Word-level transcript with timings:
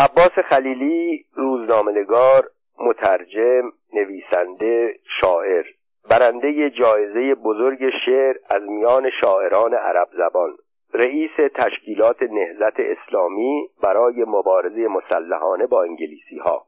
عباس 0.00 0.38
خلیلی 0.48 1.24
روزنامهنگار 1.34 2.50
مترجم 2.78 3.72
نویسنده 3.92 4.94
شاعر 5.20 5.64
برنده 6.10 6.70
جایزه 6.70 7.34
بزرگ 7.34 7.78
شعر 8.04 8.36
از 8.50 8.62
میان 8.62 9.10
شاعران 9.20 9.74
عرب 9.74 10.08
زبان 10.18 10.56
رئیس 10.94 11.30
تشکیلات 11.54 12.22
نهزت 12.22 12.80
اسلامی 12.80 13.68
برای 13.82 14.24
مبارزه 14.24 14.88
مسلحانه 14.88 15.66
با 15.66 15.82
انگلیسی 15.82 16.38
ها 16.38 16.66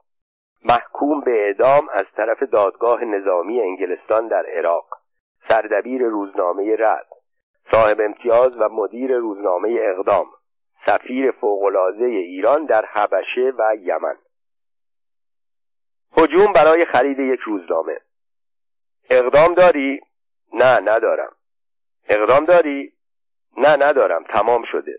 محکوم 0.65 1.21
به 1.21 1.47
اعدام 1.47 1.89
از 1.93 2.07
طرف 2.17 2.43
دادگاه 2.43 3.05
نظامی 3.05 3.61
انگلستان 3.61 4.29
در 4.29 4.47
عراق. 4.47 4.87
سردبیر 5.49 6.03
روزنامه 6.03 6.77
رد. 6.79 7.07
صاحب 7.73 8.01
امتیاز 8.01 8.61
و 8.61 8.69
مدیر 8.69 9.17
روزنامه 9.17 9.79
اقدام. 9.81 10.27
سفیر 10.87 11.31
فوقالعاده 11.31 12.05
ایران 12.05 12.67
در 12.67 12.85
حبشه 12.85 13.53
و 13.59 13.77
یمن 13.81 14.17
هجوم 16.17 16.53
برای 16.53 16.85
خرید 16.85 17.19
یک 17.19 17.41
روزنامه 17.41 18.01
اقدام 19.11 19.55
داری؟ 19.55 20.01
نه 20.53 20.81
ندارم 20.81 21.33
اقدام 22.09 22.45
داری؟ 22.45 22.93
نه 23.57 23.77
ندارم 23.77 24.25
تمام 24.25 24.65
شده 24.73 24.99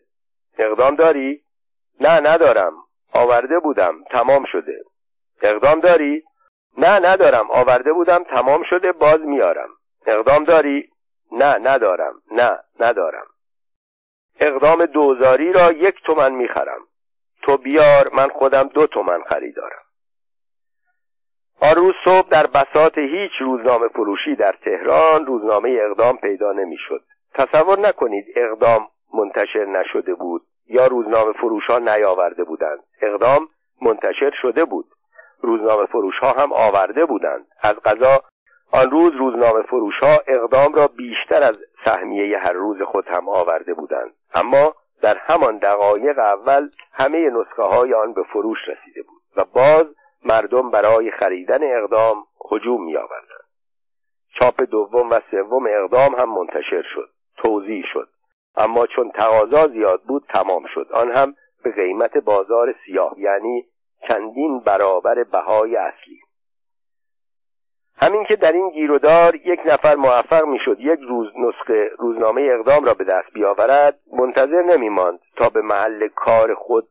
اقدام 0.57 0.95
داری؟ 0.95 1.43
نه 2.02 2.20
ندارم 2.20 2.73
آورده 3.13 3.59
بودم 3.59 4.04
تمام 4.04 4.45
شده 4.52 4.84
اقدام 5.41 5.79
داری؟ 5.79 6.23
نه 6.77 6.99
ندارم 6.99 7.52
آورده 7.52 7.93
بودم 7.93 8.23
تمام 8.23 8.63
شده 8.70 8.91
باز 8.91 9.20
میارم 9.20 9.70
اقدام 10.05 10.43
داری؟ 10.43 10.90
نه 11.31 11.57
ندارم 11.57 12.21
نه 12.31 12.59
ندارم 12.79 13.26
اقدام 14.47 14.85
دوزاری 14.85 15.52
را 15.52 15.71
یک 15.71 15.95
تومن 16.05 16.31
می‌خرم. 16.31 16.81
تو 17.41 17.57
بیار 17.57 18.03
من 18.17 18.27
خودم 18.27 18.63
دو 18.63 18.88
تومن 18.88 19.23
خریدارم 19.23 19.81
آن 21.61 21.75
روز 21.75 21.93
صبح 22.05 22.29
در 22.29 22.43
بساط 22.48 22.98
هیچ 22.98 23.31
روزنامه 23.40 23.87
فروشی 23.87 24.35
در 24.35 24.55
تهران 24.65 25.26
روزنامه 25.26 25.79
اقدام 25.81 26.18
پیدا 26.18 26.51
نمی‌شد. 26.51 27.03
تصور 27.34 27.79
نکنید 27.79 28.26
اقدام 28.35 28.87
منتشر 29.13 29.65
نشده 29.65 30.13
بود 30.13 30.41
یا 30.68 30.87
روزنامه 30.87 31.34
فروش 31.34 31.65
ها 31.65 31.79
نیاورده 31.79 32.43
بودند. 32.43 32.79
اقدام 33.01 33.48
منتشر 33.81 34.31
شده 34.41 34.65
بود. 34.65 34.85
روزنامه 35.41 35.85
فروش 35.85 36.15
ها 36.21 36.31
هم 36.31 36.53
آورده 36.53 37.05
بودند. 37.05 37.46
از 37.62 37.75
قضا 37.75 38.23
آن 38.71 38.91
روز 38.91 39.12
روزنامه 39.13 39.63
فروش 39.63 39.99
ها 40.01 40.18
اقدام 40.27 40.73
را 40.73 40.87
بیشتر 40.87 41.43
از 41.43 41.59
سهمیه 41.85 42.37
هر 42.37 42.53
روز 42.53 42.81
خود 42.81 43.07
هم 43.07 43.29
آورده 43.29 43.73
بودند. 43.73 44.13
اما 44.34 44.76
در 45.01 45.17
همان 45.17 45.57
دقایق 45.57 46.20
اول 46.20 46.70
همه 46.93 47.29
نسخه 47.29 47.63
های 47.63 47.93
آن 47.93 48.13
به 48.13 48.23
فروش 48.23 48.57
رسیده 48.67 49.01
بود 49.01 49.21
و 49.37 49.45
باز 49.45 49.85
مردم 50.25 50.71
برای 50.71 51.12
خریدن 51.12 51.59
اقدام 51.63 52.25
هجوم 52.51 52.85
می 52.85 52.98
آوردند 52.98 53.43
چاپ 54.40 54.62
دوم 54.62 55.09
و 55.09 55.20
سوم 55.31 55.67
اقدام 55.70 56.15
هم 56.15 56.29
منتشر 56.29 56.84
شد 56.95 57.09
توضیح 57.37 57.85
شد. 57.93 58.09
اما 58.55 58.87
چون 58.87 59.12
تقاضا 59.12 59.67
زیاد 59.67 60.01
بود 60.01 60.25
تمام 60.34 60.65
شد. 60.73 60.87
آن 60.93 61.12
هم 61.12 61.35
به 61.63 61.71
قیمت 61.71 62.18
بازار 62.18 62.75
سیاه 62.85 63.15
یعنی 63.18 63.65
چندین 64.07 64.59
برابر 64.59 65.23
بهای 65.23 65.75
اصلی. 65.75 66.19
همین 68.03 68.23
که 68.23 68.35
در 68.35 68.51
این 68.51 68.69
گیرودار 68.69 69.35
یک 69.35 69.59
نفر 69.66 69.96
موفق 69.96 70.46
می‌شد 70.46 70.79
یک 70.79 71.00
روز 71.07 71.28
نسخه 71.35 71.90
روزنامه 71.97 72.41
اقدام 72.41 72.85
را 72.85 72.94
به 72.94 73.03
دست 73.03 73.34
بیاورد 73.34 74.00
منتظر 74.13 74.62
نمیماند 74.62 75.19
تا 75.38 75.50
به 75.50 75.62
محل 75.62 76.07
کار 76.07 76.56
خود 76.56 76.88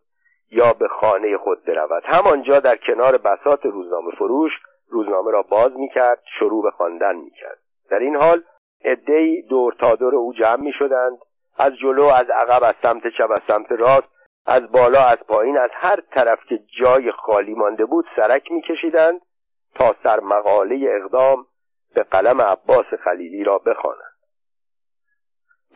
یا 0.50 0.72
به 0.72 0.88
خانه 0.88 1.36
خود 1.36 1.64
برود. 1.64 2.02
همانجا 2.06 2.60
در 2.60 2.76
کنار 2.76 3.18
بسات 3.18 3.66
روزنامه 3.66 4.10
فروش 4.18 4.52
روزنامه 4.88 5.30
را 5.30 5.42
باز 5.42 5.70
می‌کرد 5.76 6.22
شروع 6.38 6.62
به 6.62 6.70
خواندن 6.70 7.16
می‌کرد. 7.16 7.58
در 7.90 7.98
این 7.98 8.16
حال 8.16 8.42
عدهای 8.84 9.42
دور 9.42 9.72
تا 9.72 9.94
دور 9.94 10.14
او 10.14 10.32
جمع 10.32 10.62
می‌شدند 10.62 11.18
از 11.58 11.72
جلو 11.76 12.04
از 12.04 12.30
عقب 12.30 12.62
از 12.62 12.74
سمت 12.82 13.02
چپ 13.18 13.30
از 13.30 13.40
سمت 13.48 13.72
راست 13.72 14.08
از 14.46 14.72
بالا 14.72 15.04
از 15.10 15.18
پایین 15.28 15.58
از 15.58 15.70
هر 15.72 16.00
طرف 16.14 16.38
که 16.48 16.58
جای 16.82 17.10
خالی 17.10 17.54
مانده 17.54 17.84
بود 17.84 18.04
سرک 18.16 18.52
میکشیدند. 18.52 19.20
تا 19.74 19.94
سر 20.02 20.20
مقاله 20.20 20.88
اقدام 20.88 21.46
به 21.94 22.02
قلم 22.02 22.40
عباس 22.40 22.86
خلیلی 23.04 23.44
را 23.44 23.58
بخوانند 23.58 24.12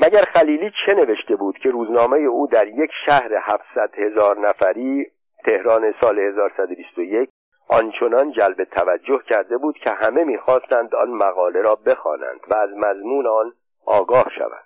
مگر 0.00 0.22
خلیلی 0.34 0.72
چه 0.86 0.94
نوشته 0.94 1.36
بود 1.36 1.58
که 1.58 1.70
روزنامه 1.70 2.18
او 2.18 2.46
در 2.46 2.68
یک 2.68 2.90
شهر 3.06 3.34
هفتصد 3.42 3.94
هزار 3.98 4.38
نفری 4.38 5.06
تهران 5.44 5.94
سال 6.00 6.18
1121 6.18 7.30
آنچنان 7.68 8.32
جلب 8.32 8.64
توجه 8.64 9.20
کرده 9.28 9.56
بود 9.56 9.78
که 9.78 9.90
همه 9.90 10.24
می‌خواستند 10.24 10.94
آن 10.94 11.10
مقاله 11.10 11.60
را 11.60 11.74
بخوانند 11.74 12.40
و 12.48 12.54
از 12.54 12.70
مضمون 12.76 13.26
آن 13.26 13.52
آگاه 13.86 14.24
شوند؟ 14.38 14.65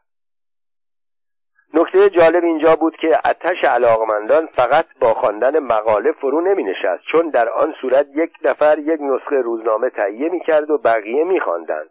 نکته 1.75 2.11
جالب 2.11 2.45
اینجا 2.45 2.77
بود 2.77 2.97
که 2.97 3.19
اتش 3.29 3.65
علاقمندان 3.65 4.47
فقط 4.47 4.87
با 5.01 5.15
خواندن 5.15 5.59
مقاله 5.59 6.13
فرو 6.13 6.41
نمی 6.41 6.65
نشست 6.65 7.03
چون 7.13 7.29
در 7.29 7.49
آن 7.49 7.75
صورت 7.81 8.07
یک 8.15 8.33
نفر 8.45 8.79
یک 8.79 9.01
نسخه 9.01 9.37
روزنامه 9.37 9.91
تهیه 9.91 10.29
می 10.29 10.41
کرد 10.41 10.71
و 10.71 10.79
بقیه 10.79 11.25
می 11.25 11.41
خواندند. 11.41 11.91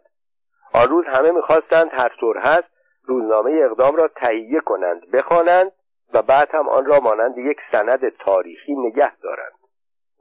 آن 0.74 0.88
روز 0.88 1.04
همه 1.06 1.30
می‌خواستند 1.30 1.90
هر 1.92 2.16
طور 2.20 2.38
هست 2.38 2.70
روزنامه 3.04 3.60
اقدام 3.64 3.96
را 3.96 4.08
تهیه 4.08 4.60
کنند 4.60 5.10
بخوانند 5.10 5.72
و 6.14 6.22
بعد 6.22 6.48
هم 6.54 6.68
آن 6.68 6.84
را 6.84 7.00
مانند 7.00 7.38
یک 7.38 7.58
سند 7.72 8.08
تاریخی 8.08 8.74
نگه 8.74 9.16
دارند 9.16 9.52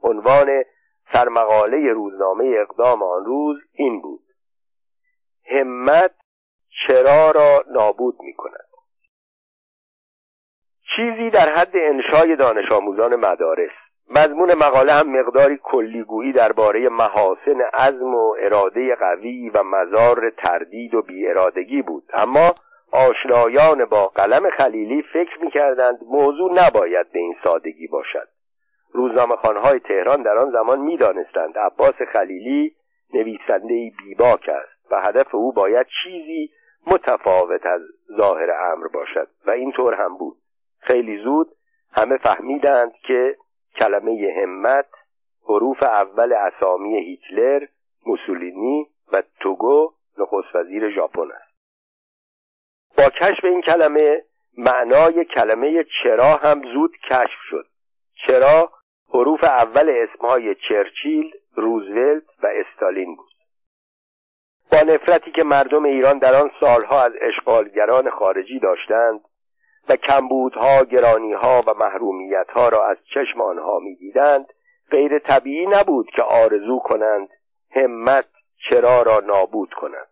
عنوان 0.04 0.64
سرمقاله 1.14 1.94
روزنامه 1.94 2.56
اقدام 2.62 3.04
آن 3.04 3.26
روز 3.26 3.58
این 3.74 4.02
بود 4.02 4.24
همت 5.52 6.12
چرا 6.88 7.32
را 7.32 7.64
نابود 7.72 8.16
می 8.20 8.34
کند 8.34 8.69
چیزی 10.96 11.30
در 11.30 11.54
حد 11.56 11.72
انشای 11.74 12.36
دانش 12.36 12.72
آموزان 12.72 13.16
مدارس. 13.16 13.72
مضمون 14.16 14.54
مقاله 14.54 14.92
هم 14.92 15.20
مقداری 15.20 15.60
کلیگویی 15.64 16.34
درباره 16.34 16.90
محاسن 16.90 17.62
عزم 17.74 18.16
و 18.16 18.36
اراده 18.40 18.96
قوی 18.96 19.50
و 19.50 19.64
مزار 19.64 20.30
تردید 20.30 20.96
و 20.96 21.02
بیارادگی 21.02 21.82
بود. 21.82 22.04
اما 22.14 22.54
آشنایان 22.92 23.86
با 23.86 24.08
قلم 24.08 24.50
خلیلی 24.50 25.02
فکر 25.14 25.42
می‌کردند 25.42 26.00
موضوع 26.08 26.52
نباید 26.52 27.12
به 27.12 27.20
این 27.20 27.36
سادگی 27.44 27.88
باشد. 27.88 28.28
روزنامه 28.94 29.36
خانهای 29.36 29.80
تهران 29.80 30.24
در 30.24 30.38
آن 30.38 30.52
زمان 30.52 30.80
می‌دانستند 30.80 31.58
عباس 31.58 31.96
خلیلی 32.14 32.76
نویسنده 33.14 33.92
بیباک 34.04 34.50
است 34.50 34.92
و 34.92 35.02
هدف 35.02 35.36
او 35.36 35.54
باید 35.54 35.88
چیزی 36.04 36.50
متفاوت 36.88 37.66
از 37.66 37.82
ظاهر 38.18 38.52
امر 38.52 38.88
باشد 38.88 39.28
و 39.48 39.52
اینطور 39.52 39.94
هم 39.94 40.18
بود. 40.18 40.38
خیلی 40.80 41.24
زود 41.24 41.48
همه 41.92 42.18
فهمیدند 42.18 42.92
که 43.08 43.38
کلمه 43.80 44.34
همت 44.42 44.90
حروف 45.44 45.84
اول 45.84 46.34
اسامی 46.34 46.96
هیتلر 46.96 47.68
موسولینی 48.06 48.88
و 49.12 49.24
توگو 49.40 49.94
نخست 50.18 50.56
وزیر 50.56 50.90
ژاپن 50.96 51.32
است. 51.32 51.50
با 52.98 53.10
کشف 53.10 53.44
این 53.44 53.62
کلمه 53.62 54.24
معنای 54.58 55.26
کلمه 55.26 55.86
چرا 56.04 56.36
هم 56.44 56.62
زود 56.74 56.98
کشف 57.10 57.40
شد. 57.50 57.66
چرا؟ 58.28 58.72
حروف 59.14 59.44
اول 59.44 59.90
اسمهای 59.90 60.56
چرچیل، 60.70 61.32
روزولت 61.56 62.24
و 62.44 62.48
استالین 62.48 63.16
بود. 63.16 63.30
با 64.72 64.78
نفرتی 64.94 65.32
که 65.32 65.44
مردم 65.44 65.84
ایران 65.84 66.18
در 66.18 66.36
آن 66.36 66.52
سالها 66.60 67.04
از 67.04 67.12
اشغالگران 67.22 68.10
خارجی 68.10 68.60
داشتند 68.60 69.22
و 69.90 69.96
کمبودها 69.96 70.84
گرانیها 70.84 71.62
و 71.68 71.74
محرومیتها 71.80 72.70
را 72.70 72.88
از 72.88 72.98
چشم 73.14 73.42
آنها 73.42 73.80
می‌دیدند. 73.80 74.46
غیر 74.92 75.20
طبیعی 75.20 75.68
نبود 75.68 76.10
که 76.16 76.22
آرزو 76.22 76.80
کنند 76.80 77.30
همت 77.72 78.28
چرا 78.70 79.02
را 79.02 79.20
نابود 79.26 79.74
کنند. 79.74 80.08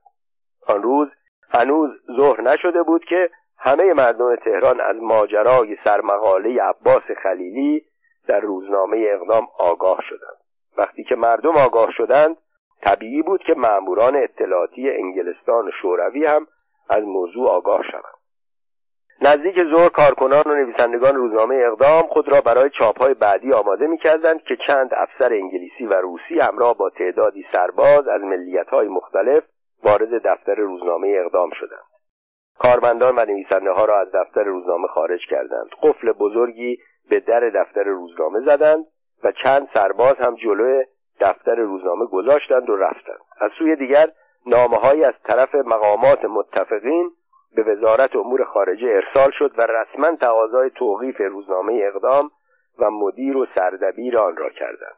آن 0.68 0.83
روز 0.83 1.07
هنوز 1.53 1.89
ظهر 2.19 2.41
نشده 2.41 2.83
بود 2.83 3.06
که 3.06 3.29
همه 3.57 3.94
مردم 3.94 4.35
تهران 4.35 4.81
از 4.81 4.95
ماجرای 4.95 5.77
سرمقاله 5.83 6.62
عباس 6.62 7.03
خلیلی 7.23 7.85
در 8.27 8.39
روزنامه 8.39 9.06
اقدام 9.09 9.47
آگاه 9.59 10.00
شدند. 10.09 10.38
وقتی 10.77 11.03
که 11.03 11.15
مردم 11.15 11.57
آگاه 11.65 11.91
شدند 11.91 12.38
طبیعی 12.81 13.21
بود 13.21 13.44
که 13.44 13.53
ماموران 13.53 14.15
اطلاعاتی 14.15 14.89
انگلستان 14.89 15.68
و 15.68 15.71
شوروی 15.81 16.25
هم 16.25 16.47
از 16.89 17.03
موضوع 17.03 17.50
آگاه 17.50 17.83
شوند. 17.91 18.16
نزدیک 19.21 19.63
ظهر 19.75 19.89
کارکنان 19.89 20.43
و 20.45 20.55
نویسندگان 20.55 21.15
روزنامه 21.15 21.55
اقدام 21.55 22.01
خود 22.01 22.31
را 22.31 22.41
برای 22.41 22.69
چاپهای 22.69 23.13
بعدی 23.13 23.53
آماده 23.53 23.87
می‌کردند 23.87 24.43
که 24.43 24.55
چند 24.67 24.89
افسر 24.93 25.33
انگلیسی 25.33 25.85
و 25.85 25.93
روسی 25.93 26.39
همراه 26.39 26.77
با 26.77 26.89
تعدادی 26.89 27.45
سرباز 27.51 28.07
از 28.07 28.21
ملیتهای 28.21 28.87
مختلف 28.87 29.43
وارد 29.83 30.27
دفتر 30.27 30.55
روزنامه 30.55 31.17
اقدام 31.25 31.49
شدند. 31.59 31.87
کارمندان 32.59 33.15
و 33.15 33.25
نویسنده 33.25 33.71
ها 33.71 33.85
را 33.85 33.99
از 33.99 34.07
دفتر 34.13 34.43
روزنامه 34.43 34.87
خارج 34.87 35.19
کردند. 35.29 35.69
قفل 35.83 36.11
بزرگی 36.11 36.77
به 37.09 37.19
در 37.19 37.49
دفتر 37.49 37.83
روزنامه 37.83 38.39
زدند 38.45 38.85
و 39.23 39.31
چند 39.31 39.67
سرباز 39.73 40.15
هم 40.19 40.35
جلوی 40.35 40.85
دفتر 41.19 41.55
روزنامه 41.55 42.05
گذاشتند 42.05 42.69
و 42.69 42.75
رفتند. 42.75 43.19
از 43.41 43.51
سوی 43.59 43.75
دیگر 43.75 44.05
نامه 44.45 45.05
از 45.05 45.13
طرف 45.23 45.55
مقامات 45.55 46.25
متفقین 46.25 47.11
به 47.57 47.63
وزارت 47.63 48.15
امور 48.15 48.44
خارجه 48.44 48.88
ارسال 48.88 49.31
شد 49.31 49.51
و 49.57 49.62
رسما 49.62 50.15
تقاضای 50.15 50.69
توقیف 50.69 51.21
روزنامه 51.21 51.81
اقدام 51.83 52.31
و 52.80 52.92
مدیر 52.92 53.38
و 53.38 53.45
سردبیر 53.56 54.18
آن 54.18 54.38
را 54.38 54.50
کردند. 54.50 54.98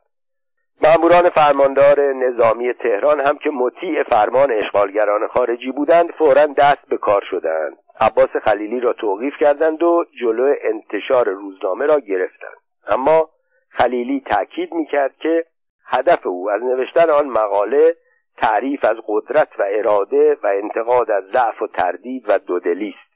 مأموران 0.83 1.29
فرماندار 1.29 2.13
نظامی 2.13 2.73
تهران 2.73 3.19
هم 3.19 3.37
که 3.37 3.49
مطیع 3.49 4.03
فرمان 4.03 4.51
اشغالگران 4.51 5.27
خارجی 5.27 5.71
بودند 5.71 6.11
فورا 6.11 6.45
دست 6.45 6.89
به 6.89 6.97
کار 6.97 7.23
شدند. 7.31 7.77
عباس 8.01 8.29
خلیلی 8.43 8.79
را 8.79 8.93
توقیف 8.93 9.33
کردند 9.39 9.83
و 9.83 10.05
جلو 10.21 10.55
انتشار 10.61 11.29
روزنامه 11.29 11.85
را 11.85 11.99
گرفتند. 11.99 12.57
اما 12.87 13.29
خلیلی 13.69 14.23
تأکید 14.25 14.73
می‌کرد 14.73 15.15
که 15.19 15.45
هدف 15.85 16.27
او 16.27 16.51
از 16.51 16.61
نوشتن 16.61 17.09
آن 17.09 17.27
مقاله 17.27 17.95
تعریف 18.41 18.85
از 18.85 18.95
قدرت 19.07 19.59
و 19.59 19.63
اراده 19.69 20.37
و 20.43 20.47
انتقاد 20.47 21.11
از 21.11 21.23
ضعف 21.33 21.61
و 21.61 21.67
تردید 21.67 22.25
و 22.27 22.39
دودلی 22.39 22.95
است 22.97 23.09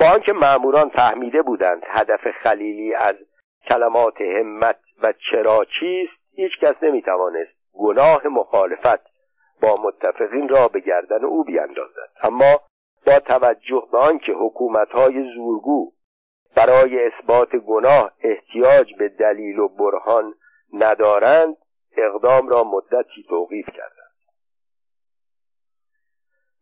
با 0.00 0.06
آنکه 0.14 0.32
مأموران 0.32 0.88
فهمیده 0.88 1.42
بودند 1.42 1.82
هدف 1.86 2.30
خلیلی 2.42 2.94
از 2.94 3.14
کلمات 3.68 4.20
همت 4.20 4.78
و 5.02 5.12
چرا 5.30 5.64
چیست 5.80 6.12
هیچ 6.36 6.52
کس 6.62 6.74
نمی‌توانست 6.82 7.52
گناه 7.72 8.26
مخالفت 8.26 9.14
با 9.62 9.74
متفقین 9.82 10.48
را 10.48 10.68
به 10.68 10.80
گردن 10.80 11.24
او 11.24 11.44
بیاندازد. 11.44 12.10
اما 12.22 12.60
با 13.06 13.18
توجه 13.18 13.82
به 13.92 13.98
آنکه 13.98 14.32
حکومتهای 14.32 15.34
زورگو 15.34 15.92
برای 16.56 17.06
اثبات 17.06 17.56
گناه 17.56 18.12
احتیاج 18.22 18.94
به 18.98 19.08
دلیل 19.08 19.58
و 19.58 19.68
برهان 19.68 20.34
ندارند 20.72 21.56
اقدام 21.96 22.48
را 22.48 22.64
مدتی 22.64 23.24
توقیف 23.28 23.66
کردند. 23.66 24.03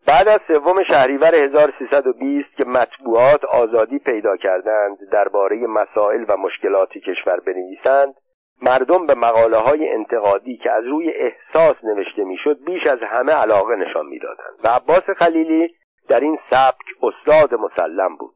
بعد 0.06 0.28
از 0.28 0.40
سوم 0.48 0.84
شهریور 0.84 1.34
1320 1.34 2.48
که 2.56 2.68
مطبوعات 2.68 3.44
آزادی 3.44 3.98
پیدا 3.98 4.36
کردند 4.36 4.98
درباره 5.12 5.66
مسائل 5.66 6.24
و 6.28 6.36
مشکلات 6.36 6.88
کشور 6.88 7.40
بنویسند 7.40 8.14
مردم 8.62 9.06
به 9.06 9.14
مقاله 9.14 9.56
های 9.56 9.88
انتقادی 9.88 10.56
که 10.56 10.70
از 10.70 10.84
روی 10.84 11.10
احساس 11.10 11.76
نوشته 11.84 12.24
می‌شد 12.24 12.64
بیش 12.64 12.86
از 12.86 12.98
همه 13.02 13.32
علاقه 13.32 13.76
نشان 13.76 14.06
می‌دادند 14.06 14.58
و 14.64 14.68
عباس 14.68 15.10
خلیلی 15.18 15.74
در 16.08 16.20
این 16.20 16.38
سبک 16.50 16.86
استاد 17.02 17.54
مسلم 17.60 18.16
بود. 18.16 18.34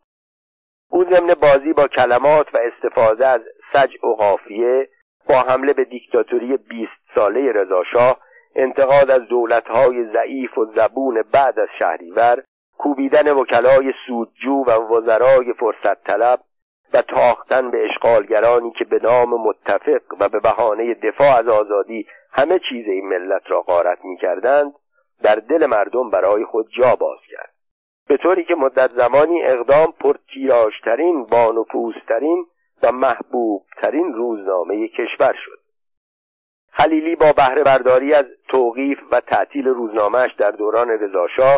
او 0.91 1.05
ضمن 1.05 1.35
بازی 1.43 1.73
با 1.73 1.87
کلمات 1.87 2.55
و 2.55 2.59
استفاده 2.59 3.27
از 3.27 3.41
سجع 3.73 4.07
و 4.07 4.15
قافیه 4.15 4.89
با 5.29 5.35
حمله 5.35 5.73
به 5.73 5.85
دیکتاتوری 5.85 6.57
بیست 6.57 7.15
ساله 7.15 7.53
رضاشاه 7.53 8.17
انتقاد 8.59 9.11
از 9.11 9.21
دولتهای 9.29 10.05
ضعیف 10.13 10.59
و 10.59 10.65
زبون 10.77 11.23
بعد 11.33 11.61
از 11.61 11.69
شهریور 11.79 12.43
کوبیدن 12.79 13.33
وکلای 13.33 13.93
سودجو 14.07 14.65
و 14.67 14.71
وزرای 14.71 15.53
فرصت 15.53 16.05
طلب 16.05 16.41
و 16.95 17.03
تاختن 17.03 17.71
به 17.71 17.79
اشغالگرانی 17.85 18.73
که 18.79 18.85
به 18.85 19.01
نام 19.03 19.47
متفق 19.49 20.03
و 20.21 20.29
به 20.29 20.41
بهانه 20.41 20.95
دفاع 20.95 21.39
از 21.39 21.49
آزادی 21.49 22.07
همه 22.33 22.55
چیز 22.69 22.87
این 22.89 23.09
ملت 23.09 23.43
را 23.47 23.63
غارت 23.63 24.05
می 24.05 24.17
کردند 24.17 24.73
در 25.23 25.35
دل 25.35 25.67
مردم 25.67 26.11
برای 26.11 26.45
خود 26.45 26.69
جا 26.79 26.95
باز 27.01 27.19
کرد. 27.31 27.53
به 28.09 28.17
طوری 28.17 28.45
که 28.45 28.55
مدت 28.55 28.91
زمانی 28.91 29.43
اقدام 29.43 29.93
پرتیراژترین 30.01 31.25
بانفوذترین 31.25 32.47
و 32.83 32.93
محبوبترین 32.93 34.13
روزنامه 34.15 34.89
کشور 34.89 35.35
شد. 35.45 35.56
خلیلی 36.79 37.17
با 37.17 37.33
بهره 37.37 37.63
برداری 37.63 38.15
از 38.15 38.25
توقیف 38.49 38.99
و 39.13 39.21
تعطیل 39.21 39.69
روزنامهش 39.69 40.33
در 40.39 40.51
دوران 40.51 40.89
رضاشاه 40.89 41.57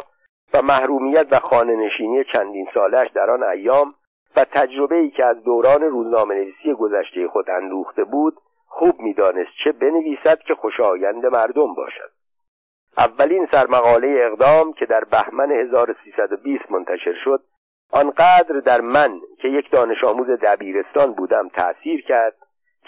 و 0.55 0.63
محرومیت 0.63 1.27
و 1.31 1.39
خانه 1.39 1.77
نشینی 1.77 2.25
چندین 2.33 2.67
سالش 2.75 3.07
در 3.15 3.31
آن 3.31 3.43
ایام 3.43 3.95
و 4.37 4.45
تجربه 4.45 4.97
ای 4.97 5.11
که 5.11 5.25
از 5.25 5.45
دوران 5.45 5.83
روزنامه 5.83 6.35
نویسی 6.35 6.73
گذشته 6.73 7.29
خود 7.29 7.51
اندوخته 7.51 8.05
بود 8.05 8.37
خوب 8.67 9.01
می‌دانست 9.01 9.51
چه 9.65 9.73
بنویسد 9.73 10.39
که 10.39 10.55
خوشایند 10.55 11.27
مردم 11.27 11.75
باشد. 11.75 12.11
اولین 12.99 13.49
سرمقاله 13.53 14.31
اقدام 14.31 14.73
که 14.73 14.87
در 14.87 15.05
بهمن 15.05 15.53
1320 15.53 16.71
منتشر 16.71 17.15
شد 17.25 17.43
آنقدر 17.93 18.61
در 18.61 18.81
من 18.81 19.21
که 19.43 19.49
یک 19.49 19.71
دانش 19.71 20.05
آموز 20.05 20.27
دبیرستان 20.27 21.13
بودم 21.13 21.49
تأثیر 21.49 22.03
کرد 22.03 22.35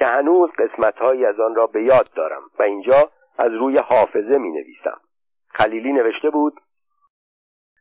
که 0.00 0.06
هنوز 0.06 0.50
قسمتهایی 0.58 1.24
از 1.24 1.40
آن 1.40 1.54
را 1.54 1.66
به 1.66 1.82
یاد 1.82 2.08
دارم 2.16 2.42
و 2.58 2.62
اینجا 2.62 3.10
از 3.38 3.52
روی 3.52 3.78
حافظه 3.78 4.38
می 4.38 4.50
نویسم 4.50 5.00
خلیلی 5.48 5.92
نوشته 5.92 6.30
بود 6.30 6.60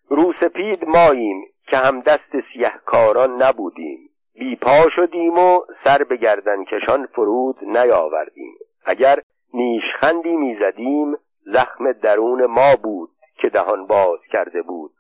روسپید 0.09 0.85
ماییم 0.85 1.45
که 1.67 1.77
هم 1.77 2.01
دست 2.01 2.31
سیهکاران 2.53 3.41
نبودیم. 3.41 4.09
بی 4.33 4.55
پا 4.55 4.89
شدیم 4.95 5.37
و 5.37 5.59
سر 5.83 6.03
به 6.03 6.17
گردن 6.17 6.63
کشان 6.63 7.05
فرود 7.05 7.55
نیاوردیم. 7.63 8.53
اگر 8.85 9.19
نیشخندی 9.53 10.35
می‌زدیم 10.35 11.17
زخم 11.45 11.91
درون 11.91 12.45
ما 12.45 12.75
بود 12.83 13.09
که 13.35 13.49
دهان 13.49 13.87
باز 13.87 14.19
کرده 14.31 14.61
بود 14.61 14.91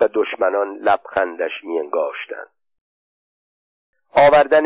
و 0.00 0.08
دشمنان 0.14 0.76
لبخندش 0.76 1.64
میانگاشتند. 1.64 2.50
آوردن 4.16 4.64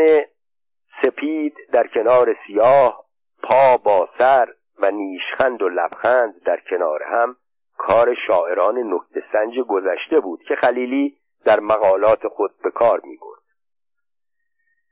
سپید 1.03 1.55
در 1.73 1.87
کنار 1.87 2.37
سیاه 2.47 3.05
پا 3.43 3.77
با 3.77 4.09
سر 4.19 4.49
و 4.79 4.91
نیشخند 4.91 5.63
و 5.63 5.69
لبخند 5.69 6.43
در 6.45 6.61
کنار 6.71 7.03
هم 7.03 7.37
کار 7.79 8.15
شاعران 8.27 8.79
نکته 8.79 9.25
سنج 9.33 9.59
گذشته 9.59 10.21
بود 10.21 10.43
که 10.43 10.55
خلیلی 10.55 11.17
در 11.45 11.61
مقالات 11.61 12.29
خود 12.29 12.51
به 12.63 12.71
کار 12.71 13.01
می 13.05 13.17
برد. 13.17 13.43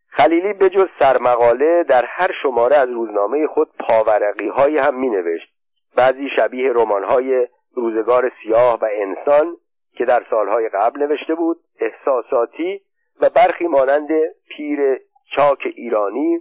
خلیلی 0.08 0.52
به 0.52 0.68
جز 0.68 0.88
سرمقاله 1.00 1.84
در 1.88 2.04
هر 2.04 2.30
شماره 2.42 2.76
از 2.76 2.88
روزنامه 2.88 3.46
خود 3.46 3.68
پاورقی 3.78 4.48
های 4.48 4.78
هم 4.78 5.00
می 5.00 5.10
نوشت 5.10 5.54
بعضی 5.96 6.28
شبیه 6.36 6.72
رمان 6.72 7.04
های 7.04 7.48
روزگار 7.74 8.32
سیاه 8.42 8.78
و 8.80 8.88
انسان 8.92 9.56
که 9.96 10.04
در 10.04 10.26
سالهای 10.30 10.68
قبل 10.68 11.02
نوشته 11.02 11.34
بود 11.34 11.60
احساساتی 11.80 12.80
و 13.20 13.30
برخی 13.30 13.66
مانند 13.66 14.08
پیر 14.48 15.00
چاک 15.36 15.58
ایرانی 15.76 16.40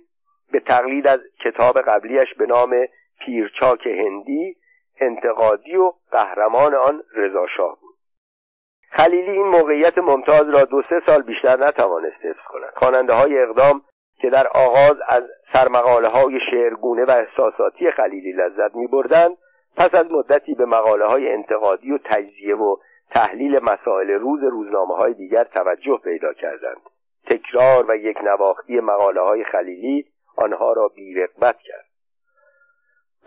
به 0.52 0.60
تقلید 0.60 1.08
از 1.08 1.20
کتاب 1.44 1.82
قبلیش 1.82 2.34
به 2.38 2.46
نام 2.46 2.76
پیرچاک 3.20 3.88
هندی 3.88 4.56
انتقادی 5.00 5.76
و 5.76 5.92
قهرمان 6.12 6.76
آن 6.76 7.04
رضاشاه 7.16 7.78
بود. 7.82 7.96
خلیلی 8.92 9.32
این 9.32 9.48
موقعیت 9.48 9.98
ممتاز 9.98 10.50
را 10.50 10.64
دو 10.64 10.82
سه 10.82 11.02
سال 11.06 11.22
بیشتر 11.22 11.60
نتوانست 11.60 12.26
حفظ 12.26 12.46
کند. 12.50 12.74
خواننده 12.76 13.14
های 13.14 13.40
اقدام 13.40 13.82
که 14.22 14.30
در 14.30 14.48
آغاز 14.48 14.96
از 15.08 15.24
سرمقاله 15.54 16.08
های 16.08 16.40
شعرگونه 16.52 17.06
و 17.06 17.12
احساساتی 17.12 17.92
خلیلی 17.92 18.32
لذت 18.32 18.76
می 18.76 18.88
بردند 18.88 19.38
پس 19.78 19.96
از 19.96 20.14
مدتی 20.14 20.54
به 20.54 20.66
مقاله 20.66 21.06
های 21.06 21.34
انتقادی 21.34 21.92
و 21.92 21.98
تجزیه 21.98 22.56
و 22.56 22.76
تحلیل 23.12 23.60
مسائل 23.64 24.10
روز 24.10 24.44
روزنامه 24.44 24.96
های 24.96 25.14
دیگر 25.14 25.44
توجه 25.44 25.98
پیدا 26.04 26.34
کردند. 26.34 26.93
تکرار 27.26 27.92
و 27.92 27.96
یک 27.96 28.18
نواختی 28.24 28.80
مقاله 28.80 29.22
های 29.22 29.44
خلیلی 29.44 30.06
آنها 30.36 30.74
را 30.74 30.88
بیرقبت 30.88 31.58
کرد. 31.58 31.86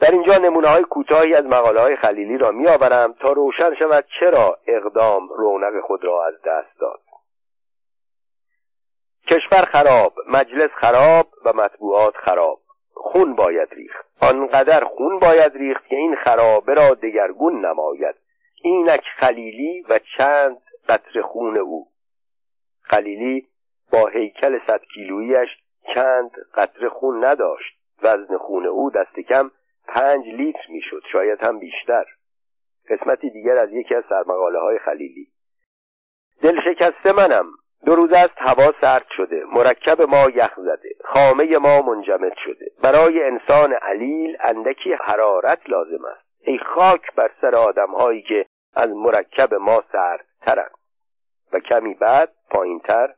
در 0.01 0.11
اینجا 0.11 0.39
نمونه 0.39 0.69
های 0.69 0.83
کوتاهی 0.83 1.35
از 1.35 1.45
مقاله 1.45 1.81
های 1.81 1.97
خلیلی 1.97 2.39
را 2.39 2.51
می 2.51 2.69
آورم 2.69 3.13
تا 3.13 3.33
روشن 3.33 3.75
شود 3.75 4.05
چرا 4.21 4.59
اقدام 4.67 5.29
رونق 5.29 5.81
خود 5.81 6.05
را 6.05 6.27
از 6.27 6.35
دست 6.35 6.81
داد. 6.81 7.01
کشور 9.31 9.65
خراب 9.65 10.15
مجلس 10.29 10.71
خراب 10.71 11.27
و 11.45 11.53
مطبوعات 11.53 12.17
خراب. 12.17 12.61
خون 12.93 13.35
باید 13.35 13.69
ریخت. 13.73 14.07
آنقدر 14.23 14.85
خون 14.85 15.19
باید 15.19 15.53
ریخت 15.55 15.87
که 15.89 15.97
این 15.97 16.17
خرابه 16.25 16.75
را 16.75 16.91
دگرگون 16.91 17.67
نماید. 17.67 18.15
اینک 18.63 19.05
خلیلی 19.17 19.85
و 19.89 19.99
چند 20.19 20.63
قطر 20.89 21.23
خون 21.23 21.59
او. 21.59 21.89
خلیلی 22.83 23.49
با 23.93 24.07
هیکل 24.07 24.59
صد 24.67 24.81
کیلویش 24.95 25.49
چند 25.95 26.31
قطره 26.55 26.89
خون 26.89 27.25
نداشت. 27.25 27.77
وزن 28.03 28.37
خون 28.39 28.67
او 28.67 28.91
دست 28.91 29.21
کم 29.21 29.51
پنج 29.89 30.27
لیتر 30.27 30.67
می‌شد 30.69 31.03
شاید 31.13 31.45
هم 31.45 31.59
بیشتر. 31.59 32.05
قسمتی 32.91 33.31
دیگر 33.31 33.57
از 33.59 33.71
یکی 33.73 33.95
از 33.95 34.05
سرمقاله 34.09 34.59
های 34.59 34.79
خلیلی. 34.79 35.29
دل 36.43 36.61
شکسته 36.65 37.13
منم. 37.13 37.47
دو 37.85 37.95
روز 37.95 38.13
است 38.13 38.35
هوا 38.37 38.73
سرد 38.81 39.07
شده. 39.17 39.45
مرکب 39.53 40.03
ما 40.03 40.27
یخ 40.35 40.55
زده. 40.57 40.91
خامه 41.05 41.59
ما 41.59 41.81
منجمد 41.81 42.33
شده. 42.45 42.67
برای 42.83 43.23
انسان 43.23 43.73
علیل 43.73 44.37
اندکی 44.41 44.93
حرارت 44.93 45.71
لازم 45.71 46.05
است. 46.05 46.27
ای 46.41 46.59
خاک 46.59 47.15
بر 47.17 47.31
سر 47.41 47.55
آدم 47.55 47.95
هایی 47.95 48.23
که 48.23 48.47
از 48.75 48.89
مرکب 48.89 49.55
ما 49.55 49.83
سرد 49.93 50.27
ترند 50.47 50.71
و 51.53 51.61
کمی 51.61 51.95
بعد 51.95 52.33
پایین 52.51 52.81
تر 52.81 53.15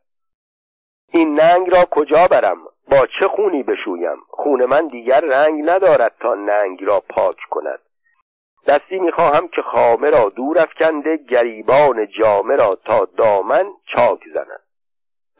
این 1.10 1.40
ننگ 1.40 1.74
را 1.74 1.84
کجا 1.90 2.26
برم؟ 2.30 2.56
با 2.90 3.06
چه 3.18 3.28
خونی 3.28 3.62
بشویم؟ 3.62 4.18
خون 4.28 4.64
من 4.64 4.86
دیگر 4.86 5.20
رنگ 5.20 5.70
ندارد 5.70 6.14
تا 6.20 6.34
ننگ 6.34 6.84
را 6.84 7.00
پاک 7.00 7.36
کند. 7.50 7.80
دستی 8.66 8.98
می‌خواهم 8.98 9.48
که 9.48 9.62
خامه 9.62 10.10
را 10.10 10.28
دور 10.28 10.58
افکنده 10.58 11.16
گریبان 11.16 12.06
جامه 12.06 12.56
را 12.56 12.70
تا 12.84 13.04
دامن 13.04 13.64
چاک 13.94 14.20
زند. 14.34 14.60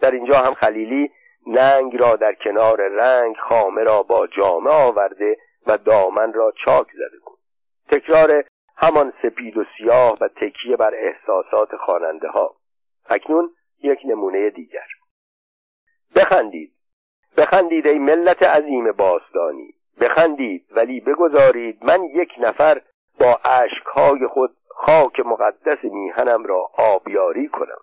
در 0.01 0.11
اینجا 0.11 0.39
هم 0.39 0.53
خلیلی 0.53 1.11
ننگ 1.47 2.01
را 2.01 2.17
در 2.17 2.35
کنار 2.35 2.89
رنگ 2.89 3.37
خامه 3.37 3.83
را 3.83 4.03
با 4.03 4.27
جامه 4.27 4.71
آورده 4.71 5.37
و 5.67 5.77
دامن 5.77 6.33
را 6.33 6.53
چاک 6.65 6.87
زده 6.93 7.19
بود 7.25 7.39
تکرار 7.91 8.45
همان 8.77 9.13
سپید 9.23 9.57
و 9.57 9.65
سیاه 9.79 10.15
و 10.21 10.29
تکیه 10.29 10.77
بر 10.77 10.93
احساسات 10.99 11.77
خواننده 11.77 12.29
ها 12.29 12.57
اکنون 13.09 13.51
یک 13.83 13.99
نمونه 14.05 14.51
دیگر. 14.51 14.87
بخندید. 16.17 16.73
بخندید 17.37 17.87
ای 17.87 17.99
ملت 17.99 18.43
عظیم 18.43 18.93
باستانی. 18.93 19.75
بخندید 20.01 20.67
ولی 20.71 21.01
بگذارید 21.01 21.85
من 21.85 22.05
یک 22.05 22.33
نفر 22.39 22.81
با 23.21 23.41
اشکهای 23.45 24.27
خود 24.27 24.57
خاک 24.69 25.21
مقدس 25.21 25.85
میهنم 25.85 26.45
را 26.45 26.71
آبیاری 26.79 27.49
کنم. 27.49 27.81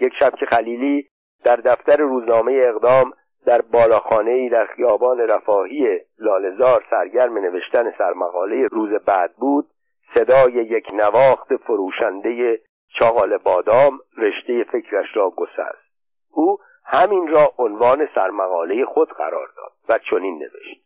یک 0.00 0.12
شب 0.20 0.34
که 0.34 0.46
خلیلی 0.46 1.08
در 1.44 1.56
دفتر 1.56 1.96
روزنامه 1.96 2.52
اقدام 2.52 3.12
در 3.46 3.60
بالاخانه 3.60 4.48
در 4.48 4.66
خیابان 4.66 5.18
رفاهی 5.18 6.00
لالزار 6.18 6.84
سرگرم 6.90 7.38
نوشتن 7.38 7.92
سرمقاله 7.98 8.66
روز 8.66 8.90
بعد 9.06 9.32
بود 9.36 9.66
صدای 10.14 10.52
یک 10.52 10.86
نواخت 10.92 11.56
فروشنده 11.56 12.60
چاغال 12.98 13.38
بادام 13.38 13.98
رشته 14.16 14.64
فکرش 14.64 15.06
را 15.14 15.30
گسست. 15.30 15.88
او 16.30 16.58
همین 16.90 17.28
را 17.28 17.54
عنوان 17.58 18.08
سرمقاله 18.14 18.84
خود 18.84 19.08
قرار 19.12 19.48
داد 19.56 19.72
و 19.88 19.98
چنین 20.10 20.38
نوشت. 20.38 20.80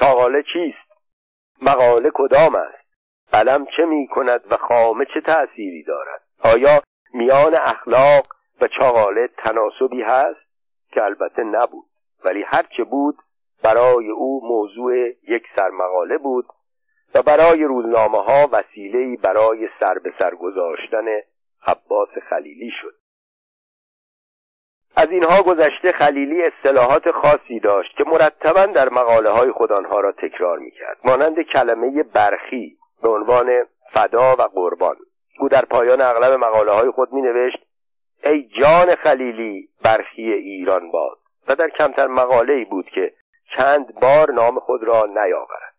چاغاله 0.00 0.42
چیست؟ 0.52 0.88
مقاله 1.62 2.10
کدام 2.14 2.54
است؟ 2.54 2.88
قلم 3.32 3.66
چه 3.76 3.84
می 3.84 4.06
کند 4.06 4.52
و 4.52 4.56
خامه 4.56 5.04
چه 5.14 5.20
تأثیری 5.20 5.82
دارد؟ 5.82 6.22
آیا 6.44 6.80
میان 7.14 7.54
اخلاق 7.54 8.26
و 8.60 8.68
چاغاله 8.78 9.28
تناسبی 9.28 10.02
هست؟ 10.02 10.48
که 10.90 11.02
البته 11.02 11.42
نبود 11.42 11.88
ولی 12.24 12.42
هرچه 12.42 12.84
بود 12.84 13.18
برای 13.62 14.10
او 14.10 14.48
موضوع 14.48 14.94
یک 15.08 15.42
سرمقاله 15.56 16.18
بود 16.18 16.46
و 17.14 17.22
برای 17.22 17.64
روزنامه 17.64 18.22
ها 18.22 18.48
وسیله 18.52 19.16
برای 19.16 19.68
سر 19.80 19.98
به 19.98 20.12
سر 20.18 20.34
گذاشتن 20.34 21.06
عباس 21.66 22.08
خلیلی 22.30 22.70
شد. 22.82 22.97
از 24.98 25.10
اینها 25.10 25.42
گذشته 25.42 25.92
خلیلی 25.92 26.42
اصطلاحات 26.42 27.10
خاصی 27.10 27.60
داشت 27.60 27.96
که 27.96 28.04
مرتبا 28.04 28.66
در 28.66 28.88
مقاله 28.92 29.30
های 29.30 29.52
خود 29.52 29.72
آنها 29.72 30.00
را 30.00 30.12
تکرار 30.12 30.58
می‌کرد. 30.58 30.98
مانند 31.04 31.42
کلمه 31.42 32.02
برخی 32.02 32.76
به 33.02 33.08
عنوان 33.08 33.46
فدا 33.92 34.36
و 34.38 34.42
قربان. 34.42 34.96
او 35.40 35.48
در 35.48 35.64
پایان 35.70 36.00
اغلب 36.00 36.32
مقاله 36.32 36.72
های 36.72 36.90
خود 36.90 37.12
می 37.12 37.22
نوشت 37.22 37.58
ای 38.24 38.48
جان 38.60 38.94
خلیلی 38.94 39.68
برخی 39.84 40.32
ایران 40.32 40.90
باد. 40.90 41.18
و 41.48 41.54
در 41.54 41.68
کمتر 41.68 42.06
مقاله 42.06 42.52
ای 42.52 42.64
بود 42.64 42.88
که 42.88 43.12
چند 43.56 43.94
بار 44.02 44.30
نام 44.30 44.58
خود 44.58 44.84
را 44.84 45.06
نیاورد. 45.06 45.74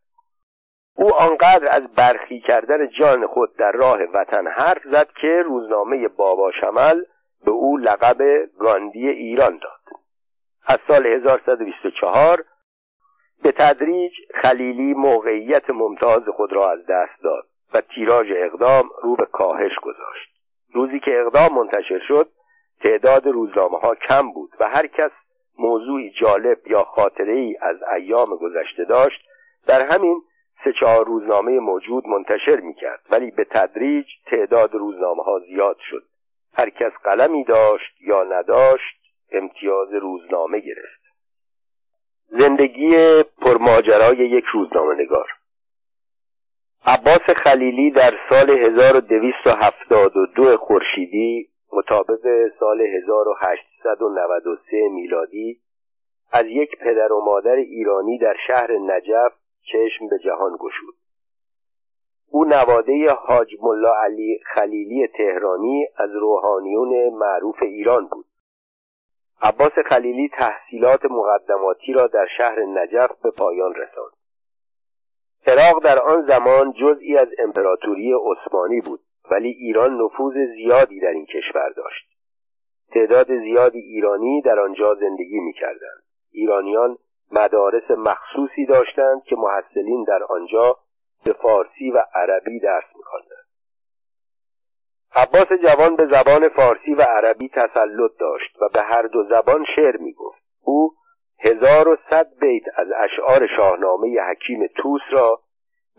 او 0.95 1.13
آنقدر 1.13 1.67
از 1.71 1.83
برخی 1.97 2.39
کردن 2.39 2.89
جان 2.99 3.27
خود 3.27 3.55
در 3.55 3.71
راه 3.71 3.99
وطن 4.13 4.47
حرف 4.47 4.81
زد 4.91 5.07
که 5.21 5.43
روزنامه 5.45 6.07
بابا 6.07 6.51
شمل 6.61 7.03
به 7.45 7.51
او 7.51 7.77
لقب 7.77 8.17
گاندی 8.59 9.07
ایران 9.07 9.59
داد. 9.63 9.99
از 10.67 10.77
سال 10.87 11.07
1124 11.07 12.45
به 13.43 13.51
تدریج 13.51 14.13
خلیلی 14.41 14.93
موقعیت 14.93 15.69
ممتاز 15.69 16.23
خود 16.35 16.53
را 16.53 16.71
از 16.71 16.79
دست 16.89 17.23
داد 17.23 17.47
و 17.73 17.81
تیراژ 17.81 18.27
اقدام 18.35 18.89
رو 19.03 19.15
به 19.15 19.25
کاهش 19.25 19.79
گذاشت. 19.81 20.29
روزی 20.73 20.99
که 20.99 21.11
اقدام 21.19 21.59
منتشر 21.59 21.99
شد 22.07 22.29
تعداد 22.83 23.27
روزنامه 23.27 23.77
ها 23.77 23.95
کم 23.95 24.31
بود 24.31 24.51
و 24.59 24.69
هر 24.69 24.87
کس 24.87 25.11
موضوعی 25.59 26.11
جالب 26.21 26.67
یا 26.67 26.83
خاطره 26.83 27.33
ای 27.33 27.55
از 27.61 27.77
ایام 27.95 28.25
گذشته 28.25 28.85
داشت 28.85 29.21
در 29.67 29.85
همین 29.85 30.21
سه 30.63 30.73
چهار 30.79 31.05
روزنامه 31.05 31.59
موجود 31.59 32.07
منتشر 32.07 32.59
می 32.59 32.73
کرد 32.73 32.99
ولی 33.11 33.31
به 33.31 33.43
تدریج 33.43 34.05
تعداد 34.25 34.73
روزنامه 34.73 35.23
ها 35.23 35.39
زیاد 35.39 35.77
شد. 35.89 36.03
هر 36.53 36.69
کس 36.69 36.91
قلمی 37.03 37.43
داشت 37.43 38.01
یا 38.01 38.23
نداشت 38.23 38.99
امتیاز 39.31 39.87
روزنامه 40.01 40.59
گرفت. 40.59 40.99
زندگی 42.27 43.23
پرماجرای 43.41 44.17
یک 44.17 44.45
روزنامه 44.53 44.95
نگار 44.95 45.27
عباس 46.85 47.21
خلیلی 47.21 47.91
در 47.91 48.13
سال 48.29 48.49
1272 48.49 50.57
خورشیدی 50.57 51.49
مطابق 51.73 52.47
سال 52.59 52.81
1893 52.81 54.89
میلادی 54.91 55.61
از 56.31 56.45
یک 56.45 56.69
پدر 56.79 57.13
و 57.13 57.21
مادر 57.25 57.55
ایرانی 57.55 58.17
در 58.17 58.35
شهر 58.47 58.71
نجف 58.71 59.31
چشم 59.61 60.07
به 60.09 60.19
جهان 60.19 60.57
گشود. 60.59 60.95
او 62.31 62.45
نواده 62.45 63.09
حاج 63.09 63.47
ملا 63.61 63.93
علی 64.03 64.39
خلیلی 64.53 65.07
تهرانی 65.07 65.87
از 65.97 66.09
روحانیون 66.13 67.09
معروف 67.09 67.55
ایران 67.61 68.07
بود. 68.11 68.25
عباس 69.41 69.71
خلیلی 69.85 70.29
تحصیلات 70.29 71.05
مقدماتی 71.05 71.93
را 71.93 72.07
در 72.07 72.27
شهر 72.37 72.59
نجف 72.59 73.11
به 73.23 73.31
پایان 73.31 73.73
رساند. 73.75 74.13
عراق 75.47 75.83
در 75.83 75.99
آن 75.99 76.21
زمان 76.21 76.73
جزئی 76.73 77.17
از 77.17 77.27
امپراتوری 77.39 78.13
عثمانی 78.13 78.81
بود 78.81 78.99
ولی 79.31 79.49
ایران 79.49 80.01
نفوذ 80.01 80.33
زیادی 80.55 80.99
در 80.99 81.11
این 81.11 81.25
کشور 81.25 81.69
داشت. 81.69 82.09
تعداد 82.93 83.39
زیادی 83.39 83.79
ایرانی 83.79 84.41
در 84.41 84.59
آنجا 84.59 84.95
زندگی 84.95 85.39
می‌کردند. 85.39 86.03
ایرانیان 86.31 86.97
مدارس 87.31 87.91
مخصوصی 87.91 88.65
داشتند 88.65 89.23
که 89.23 89.35
محصلین 89.35 90.03
در 90.03 90.23
آنجا 90.23 90.75
به 91.25 91.33
فارسی 91.33 91.91
و 91.91 92.03
عربی 92.15 92.59
درس 92.59 92.85
میخواندند 92.95 93.39
عباس 95.15 95.47
جوان 95.63 95.95
به 95.95 96.05
زبان 96.05 96.49
فارسی 96.49 96.93
و 96.93 97.01
عربی 97.01 97.49
تسلط 97.49 98.11
داشت 98.19 98.61
و 98.61 98.69
به 98.73 98.81
هر 98.81 99.01
دو 99.01 99.23
زبان 99.29 99.65
شعر 99.75 99.97
می‌گفت. 99.97 100.41
او 100.61 100.93
هزار 101.39 101.87
و 101.87 101.97
صد 102.09 102.27
بیت 102.41 102.63
از 102.75 102.87
اشعار 102.97 103.47
شاهنامه 103.57 104.21
حکیم 104.21 104.67
توس 104.67 105.01
را 105.11 105.39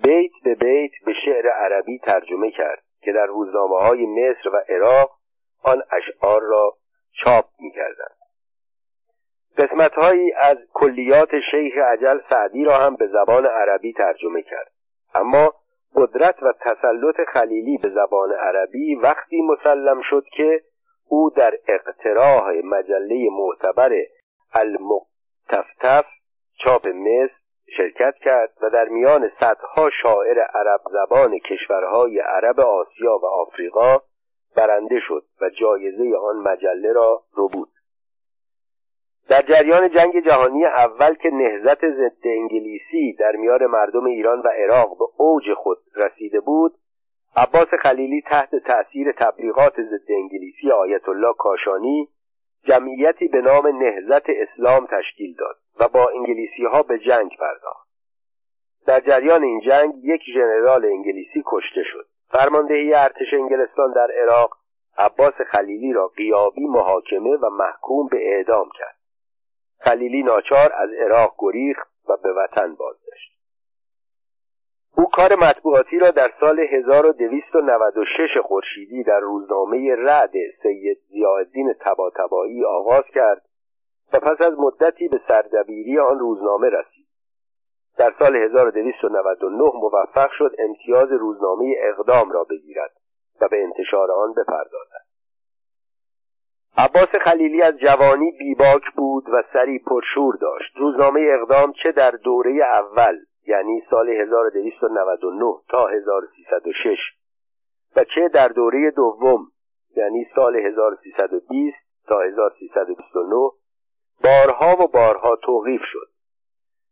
بیت 0.03 0.31
به 0.45 0.55
بیت 0.55 0.93
به 1.07 1.13
شعر 1.25 1.49
عربی 1.49 1.99
ترجمه 1.99 2.51
کرد 2.51 2.83
که 3.01 3.13
در 3.13 3.27
روزنامه 3.27 3.79
های 3.79 4.07
مصر 4.07 4.49
و 4.49 4.57
عراق 4.69 5.11
آن 5.63 5.83
اشعار 5.91 6.43
را 6.43 6.77
چاپ 7.13 7.45
می‌کردند. 7.59 8.17
قسمت 9.59 9.93
هایی 9.93 10.33
از 10.33 10.57
کلیات 10.73 11.31
شیخ 11.51 11.75
عجل 11.79 12.19
سعدی 12.31 12.65
را 12.65 12.77
هم 12.77 12.97
به 12.97 13.07
زبان 13.07 13.47
عربی 13.47 13.93
ترجمه 13.93 14.43
کرد. 14.43 14.73
اما 15.15 15.53
قدرت 15.95 16.43
و 16.43 16.53
تسلط 16.61 17.29
خلیلی 17.33 17.79
به 17.79 17.91
زبان 17.91 18.33
عربی 18.33 18.95
وقتی 18.95 19.43
مسلم 19.43 20.01
شد 20.11 20.25
که 20.37 20.61
او 21.09 21.31
در 21.31 21.55
اقتراح 21.69 22.53
مجله 22.65 23.29
معتبر 23.31 23.93
المقتفتف 24.55 26.05
چاپ 26.65 26.89
مصر 26.89 27.35
شرکت 27.77 28.15
کرد 28.25 28.53
و 28.63 28.71
در 28.71 28.89
میان 28.89 29.31
صدها 29.41 29.91
شاعر 30.03 30.41
عرب 30.41 30.81
زبان 30.93 31.39
کشورهای 31.39 32.21
عرب 32.21 32.61
آسیا 32.61 33.19
و 33.23 33.27
آفریقا 33.27 33.99
برنده 34.57 35.01
شد 35.09 35.25
و 35.41 35.51
جایزه 35.61 36.17
آن 36.29 36.37
مجله 36.37 36.93
را 36.93 37.23
رو 37.33 37.49
بود 37.49 37.69
در 39.29 39.43
جریان 39.43 39.91
جنگ 39.91 40.25
جهانی 40.27 40.65
اول 40.65 41.15
که 41.15 41.31
نهزت 41.31 41.81
ضد 41.81 42.25
انگلیسی 42.25 43.17
در 43.19 43.33
میان 43.37 43.67
مردم 43.67 44.05
ایران 44.05 44.39
و 44.39 44.49
عراق 44.49 44.99
به 44.99 45.05
اوج 45.17 45.55
خود 45.57 45.79
رسیده 45.97 46.41
بود 46.41 46.75
عباس 47.37 47.69
خلیلی 47.83 48.23
تحت 48.23 48.57
تأثیر 48.57 49.13
تبلیغات 49.13 49.75
ضد 49.77 50.13
انگلیسی 50.13 50.71
آیت 50.71 51.09
الله 51.09 51.33
کاشانی 51.39 52.09
جمعیتی 52.65 53.29
به 53.29 53.41
نام 53.41 53.67
نهزت 53.67 54.27
اسلام 54.29 54.87
تشکیل 54.87 55.35
داد 55.35 55.57
و 55.81 55.89
با 55.89 56.11
انگلیسی 56.17 56.65
ها 56.65 56.83
به 56.83 56.99
جنگ 56.99 57.37
پرداخت. 57.39 57.91
در 58.87 59.01
جریان 59.01 59.43
این 59.43 59.61
جنگ 59.61 59.95
یک 60.03 60.21
ژنرال 60.35 60.85
انگلیسی 60.85 61.43
کشته 61.47 61.83
شد. 61.93 62.07
فرماندهی 62.29 62.95
ارتش 62.95 63.35
انگلستان 63.35 63.93
در 63.93 64.09
عراق 64.23 64.57
عباس 64.99 65.35
خلیلی 65.35 65.93
را 65.93 66.09
قیابی 66.09 66.67
محاکمه 66.67 67.37
و 67.37 67.51
محکوم 67.51 68.09
به 68.09 68.19
اعدام 68.37 68.69
کرد. 68.79 69.00
خلیلی 69.81 70.23
ناچار 70.23 70.73
از 70.75 70.91
عراق 71.01 71.35
گریخت 71.39 71.89
و 72.09 72.17
به 72.17 72.33
وطن 72.33 72.75
بازگشت. 72.75 73.31
او 74.97 75.09
کار 75.11 75.35
مطبوعاتی 75.35 75.99
را 75.99 76.11
در 76.11 76.31
سال 76.41 76.61
1296 76.61 78.37
خورشیدی 78.43 79.03
در 79.03 79.21
روزنامه 79.21 79.95
رعد 79.97 80.33
سید 80.63 80.99
ضیاءالدین 81.11 81.75
تباتبایی 81.81 82.65
آغاز 82.65 83.05
کرد 83.15 83.43
و 84.13 84.19
پس 84.19 84.41
از 84.41 84.59
مدتی 84.59 85.09
به 85.09 85.21
سردبیری 85.29 85.99
آن 85.99 86.19
روزنامه 86.19 86.69
رسید. 86.69 87.07
در 87.99 88.15
سال 88.19 88.37
1299 88.37 89.65
موفق 89.75 90.31
شد 90.39 90.55
امتیاز 90.59 91.13
روزنامه 91.13 91.75
اقدام 91.79 92.31
را 92.31 92.45
بگیرد 92.45 92.93
و 93.41 93.49
به 93.49 93.63
انتشار 93.63 94.13
آن 94.13 94.33
بپردازد. 94.33 95.00
عباس 96.77 97.09
خلیلی 97.25 97.63
از 97.63 97.75
جوانی 97.79 98.31
بیباک 98.39 98.83
بود 98.97 99.29
و 99.29 99.43
سری 99.53 99.79
پرشور 99.79 100.37
داشت. 100.37 100.77
روزنامه 100.77 101.21
اقدام 101.35 101.73
چه 101.83 101.93
در 101.93 102.11
دوره 102.11 102.65
اول 102.65 103.17
یعنی 103.47 103.83
سال 103.91 104.09
1299 104.09 105.55
تا 105.69 105.87
1306 105.87 106.99
و 107.97 108.05
چه 108.15 108.29
در 108.29 108.49
دوره 108.49 108.91
دوم 108.91 109.47
یعنی 109.97 110.27
سال 110.35 110.57
1320 110.57 111.77
تا 112.07 112.21
1329 112.21 113.51
بارها 114.25 114.85
و 114.85 114.87
بارها 114.89 115.37
توقیف 115.37 115.81
شد. 115.93 116.11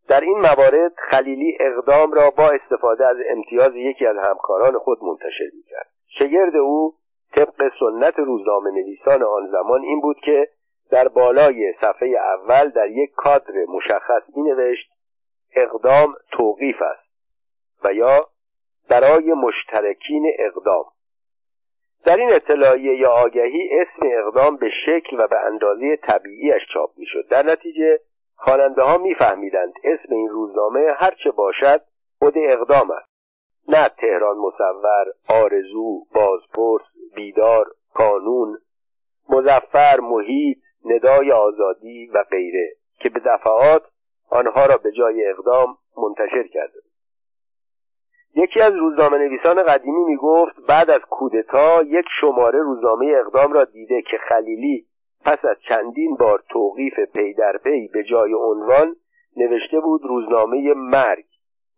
در 0.08 0.20
این 0.20 0.38
موارد 0.38 0.92
خلیلی 1.11 1.58
اقدام 1.61 2.12
را 2.12 2.30
با 2.30 2.50
استفاده 2.50 3.06
از 3.06 3.16
امتیاز 3.30 3.73
یکی 3.75 4.06
از 4.06 4.16
همکاران 4.16 4.78
خود 4.78 4.99
منتشر 5.04 5.50
می‌کرد. 5.54 5.90
شگرد 6.18 6.56
او 6.56 6.94
طبق 7.35 7.73
سنت 7.80 8.18
روزنامه 8.18 8.70
نویسان 8.70 9.23
آن 9.23 9.50
زمان 9.52 9.82
این 9.82 10.00
بود 10.00 10.16
که 10.25 10.49
در 10.90 11.08
بالای 11.08 11.75
صفحه 11.80 12.08
اول 12.08 12.70
در 12.70 12.90
یک 12.90 13.11
کادر 13.16 13.54
مشخص 13.68 14.23
می 14.37 14.42
نوشت 14.42 14.90
اقدام 15.54 16.14
توقیف 16.32 16.82
است 16.82 17.08
و 17.85 17.92
یا 17.92 18.20
برای 18.90 19.32
مشترکین 19.32 20.32
اقدام. 20.38 20.85
در 22.04 22.16
این 22.16 22.32
اطلاعیه 22.32 22.97
یا 22.97 23.11
آگهی 23.11 23.68
اسم 23.73 24.06
اقدام 24.12 24.56
به 24.56 24.70
شکل 24.87 25.16
و 25.20 25.26
به 25.28 25.37
اندازه 25.47 25.97
طبیعیش 25.97 26.62
چاپ 26.75 26.90
می‌شد. 26.97 27.28
در 27.30 27.42
نتیجه 27.42 28.00
خواننده 28.37 28.82
ها 28.82 28.99
میفهمیدند 28.99 29.73
اسم 29.85 30.14
این 30.14 30.28
روزنامه 30.28 30.94
هرچه 30.97 31.30
باشد 31.30 31.80
خود 32.18 32.35
اقدام 32.37 32.90
است. 32.90 33.08
نه 33.68 33.88
تهران 33.88 34.37
مصور 34.37 35.06
آرزو 35.28 36.04
بازپرس 36.14 36.82
بیدار 37.14 37.66
کانون 37.94 38.58
مزفر 39.28 40.00
محیط 40.00 40.58
ندای 40.84 41.32
آزادی 41.32 42.06
و 42.06 42.24
غیره 42.30 42.72
که 43.00 43.08
به 43.08 43.20
دفعات 43.20 43.82
آنها 44.30 44.66
را 44.66 44.76
به 44.76 44.92
جای 44.92 45.28
اقدام 45.28 45.74
منتشر 45.96 46.48
کرده 46.52 46.78
یکی 48.34 48.60
از 48.60 48.72
روزنامه 48.74 49.18
نویسان 49.18 49.62
قدیمی 49.62 50.04
می 50.04 50.16
گفت 50.16 50.66
بعد 50.68 50.90
از 50.90 51.00
کودتا 51.00 51.82
یک 51.82 52.04
شماره 52.20 52.58
روزنامه 52.58 53.14
اقدام 53.20 53.52
را 53.52 53.64
دیده 53.64 54.02
که 54.02 54.16
خلیلی 54.28 54.86
پس 55.24 55.44
از 55.44 55.56
چندین 55.68 56.16
بار 56.16 56.42
توقیف 56.48 56.94
پی 57.14 57.34
در 57.34 57.56
پی 57.64 57.88
به 57.88 58.04
جای 58.04 58.34
عنوان 58.34 58.96
نوشته 59.36 59.80
بود 59.80 60.00
روزنامه 60.04 60.74
مرگ 60.74 61.24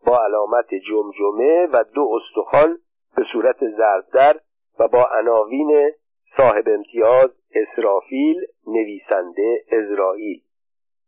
با 0.06 0.24
علامت 0.24 0.74
جمجمه 0.74 1.68
و 1.72 1.84
دو 1.94 2.20
استخوان 2.20 2.78
به 3.16 3.24
صورت 3.32 3.56
زردر 3.78 4.40
و 4.80 4.88
با 4.88 5.08
عناوین 5.18 5.92
صاحب 6.36 6.68
امتیاز 6.68 7.30
اسرافیل 7.54 8.36
نویسنده 8.66 9.64
ازرائیل 9.72 10.42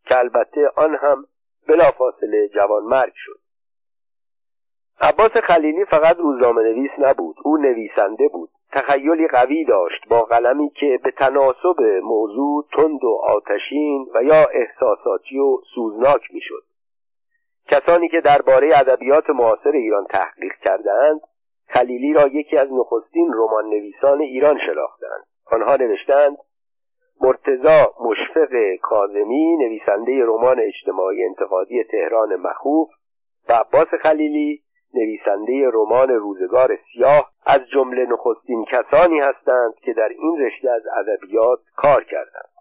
که 0.04 0.18
البته 0.18 0.70
آن 0.76 0.96
هم 1.00 1.26
بلافاصله 1.68 2.48
جوان 2.48 2.82
مرگ 2.82 3.12
شد. 3.16 3.40
عباس 5.00 5.30
خلیلی 5.30 5.84
فقط 5.84 6.16
روزنامه 6.16 6.62
نویس 6.62 6.90
نبود 6.98 7.36
او 7.44 7.56
نویسنده 7.56 8.28
بود. 8.28 8.50
تخیلی 8.72 9.28
قوی 9.28 9.64
داشت 9.64 10.08
با 10.08 10.20
قلمی 10.20 10.70
که 10.70 11.00
به 11.04 11.10
تناسب 11.10 11.82
موضوع 12.02 12.64
تند 12.72 13.04
و 13.04 13.20
آتشین 13.24 14.06
و 14.14 14.22
یا 14.22 14.46
احساساتی 14.52 15.38
و 15.38 15.56
سوزناک 15.74 16.20
می‌شد. 16.34 16.64
کسانی 17.70 18.08
که 18.08 18.20
درباره 18.20 18.70
ادبیات 18.74 19.30
معاصر 19.30 19.70
ایران 19.72 20.04
تحقیق 20.04 20.52
کردند 20.64 21.20
خلیلی 21.74 22.12
را 22.12 22.26
یکی 22.26 22.56
از 22.56 22.68
نخستین 22.72 23.32
رمان 23.35 23.64
نویسان 23.64 24.20
ایران 24.20 24.58
شناختند. 24.66 25.24
آنها 25.52 25.76
نوشتند 25.76 26.37
مرتزا 27.20 27.94
مشفق 28.00 28.76
کاظمی 28.82 29.56
نویسنده 29.56 30.24
رمان 30.24 30.61
اجتماعی 30.61 31.24
انتقادی 31.24 31.85
تهران 31.85 32.37
مخوف 32.37 32.88
و 33.48 33.52
عباس 33.52 33.88
خلیلی 34.02 34.62
نویسنده 34.94 35.68
رمان 35.72 36.08
روزگار 36.08 36.78
سیاه 36.92 37.32
از 37.46 37.61
جمله 37.74 38.06
نخستین 38.06 38.64
کسانی 38.64 39.20
هستند 39.20 39.74
که 39.85 39.92
در 39.92 40.08
این 40.08 40.46
رشته 40.46 40.70
از 40.70 40.82
ادبیات 40.96 41.58
کار 41.76 42.04
کردند. 42.04 42.52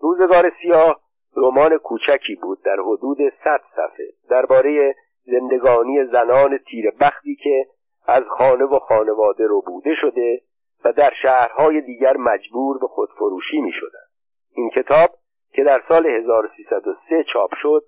روزگار 0.00 0.52
سیاه 0.62 1.00
رمان 1.36 1.78
کوچکی 1.78 2.34
بود 2.42 2.62
در 2.64 2.76
حدود 2.86 3.18
صد 3.44 3.60
صفحه. 3.76 4.12
درباره 4.30 4.94
زندگانی 5.24 6.04
زنان 6.12 6.58
تیر 6.58 6.90
بختی 7.00 7.36
که 7.36 7.66
از 8.08 8.22
خانه 8.38 8.64
و 8.64 8.78
خانواده 8.78 9.46
رو 9.46 9.60
بوده 9.60 9.94
شده 10.00 10.42
و 10.84 10.92
در 10.92 11.12
شهرهای 11.22 11.80
دیگر 11.80 12.16
مجبور 12.16 12.78
به 12.78 12.86
خودفروشی 12.86 13.60
می 13.60 13.72
شدن. 13.72 14.06
این 14.54 14.70
کتاب 14.70 15.10
که 15.52 15.64
در 15.64 15.82
سال 15.88 16.06
1303 16.06 17.24
چاپ 17.32 17.50
شد 17.62 17.84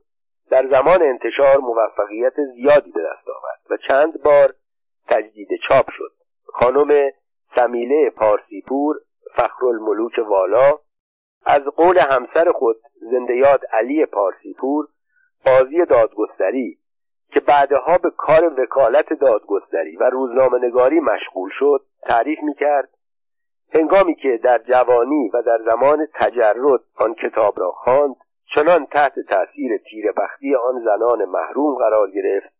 در 0.50 0.68
زمان 0.70 1.02
انتشار 1.02 1.58
موفقیت 1.58 2.34
زیادی 2.54 2.90
به 2.90 3.00
دست 3.00 3.28
آورد 3.28 3.60
و 3.70 3.76
چند 3.88 4.22
بار 4.22 4.48
تجدید 5.08 5.48
چاپ 5.68 5.90
شد 5.90 6.12
خانم 6.44 7.10
سمیله 7.56 8.10
پارسیپور 8.10 8.96
فخرالملوک 9.36 10.18
والا 10.28 10.78
از 11.46 11.62
قول 11.62 11.98
همسر 11.98 12.52
خود 12.52 12.76
زندیاد 13.00 13.60
علی 13.72 14.06
پارسیپور 14.06 14.88
قاضی 15.44 15.84
دادگستری 15.84 16.78
که 17.32 17.40
بعدها 17.40 17.98
به 17.98 18.10
کار 18.10 18.60
وکالت 18.60 19.12
دادگستری 19.12 19.96
و 19.96 20.10
روزنامه 20.10 20.58
نگاری 20.66 21.00
مشغول 21.00 21.50
شد 21.58 21.84
تعریف 22.02 22.38
می‌کرد. 22.42 22.88
هنگامی 23.74 24.14
که 24.14 24.40
در 24.42 24.58
جوانی 24.58 25.30
و 25.34 25.42
در 25.42 25.58
زمان 25.64 26.06
تجرد 26.14 26.80
آن 26.96 27.14
کتاب 27.14 27.60
را 27.60 27.70
خواند 27.70 28.16
چنان 28.54 28.86
تحت 28.86 29.12
تأثیر 29.28 29.78
تیربختی 29.90 30.54
آن 30.54 30.84
زنان 30.84 31.24
محروم 31.24 31.74
قرار 31.74 32.10
گرفت 32.10 32.52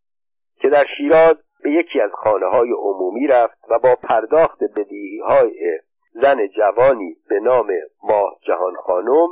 که 0.55 0.69
در 0.69 0.85
شیراز 0.97 1.35
به 1.63 1.71
یکی 1.71 2.01
از 2.01 2.11
خانه 2.13 2.45
های 2.45 2.71
عمومی 2.71 3.27
رفت 3.27 3.57
و 3.69 3.79
با 3.79 3.95
پرداخت 4.03 4.63
بدیهی 4.63 5.19
های 5.19 5.79
زن 6.13 6.47
جوانی 6.47 7.15
به 7.29 7.39
نام 7.39 7.67
ماه 8.03 8.37
جهان 8.47 8.75
خانم 8.75 9.27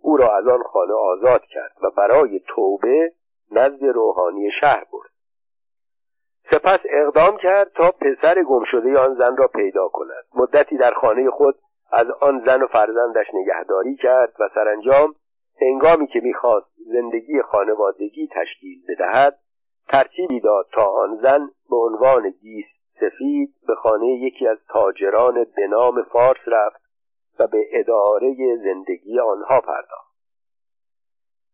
او 0.00 0.16
را 0.16 0.36
از 0.36 0.46
آن 0.46 0.62
خانه 0.62 0.94
آزاد 0.94 1.42
کرد 1.42 1.72
و 1.82 1.90
برای 1.96 2.40
توبه 2.46 3.12
نزد 3.50 3.84
روحانی 3.84 4.50
شهر 4.60 4.84
برد. 4.92 5.10
سپس 6.50 6.78
اقدام 6.90 7.36
کرد 7.36 7.72
تا 7.72 7.90
پسر 7.90 8.42
گمشده 8.42 8.98
آن 8.98 9.14
زن 9.14 9.36
را 9.36 9.48
پیدا 9.48 9.88
کند. 9.88 10.24
مدتی 10.34 10.76
در 10.76 10.94
خانه 10.94 11.30
خود 11.30 11.54
از 11.92 12.06
آن 12.20 12.42
زن 12.46 12.62
و 12.62 12.66
فرزندش 12.66 13.26
نگهداری 13.34 13.96
کرد 13.96 14.32
و 14.40 14.48
سرانجام 14.54 15.14
هنگامی 15.60 16.06
که 16.06 16.20
می‌خواست 16.20 16.66
زندگی 16.92 17.42
خانوادگی 17.42 18.28
تشکیل 18.32 18.78
بدهد 18.88 19.38
ترتیبی 19.88 20.40
داد 20.40 20.66
تا 20.72 20.84
آن 20.84 21.18
زن 21.22 21.50
به 21.70 21.76
عنوان 21.76 22.30
گیس 22.30 22.66
سفید 23.00 23.54
به 23.66 23.74
خانه 23.74 24.06
یکی 24.06 24.46
از 24.46 24.58
تاجران 24.68 25.46
به 25.56 25.66
نام 25.66 26.02
فارس 26.02 26.40
رفت 26.46 26.90
و 27.38 27.46
به 27.46 27.66
اداره 27.72 28.56
زندگی 28.64 29.20
آنها 29.20 29.60
پرداخت. 29.60 30.07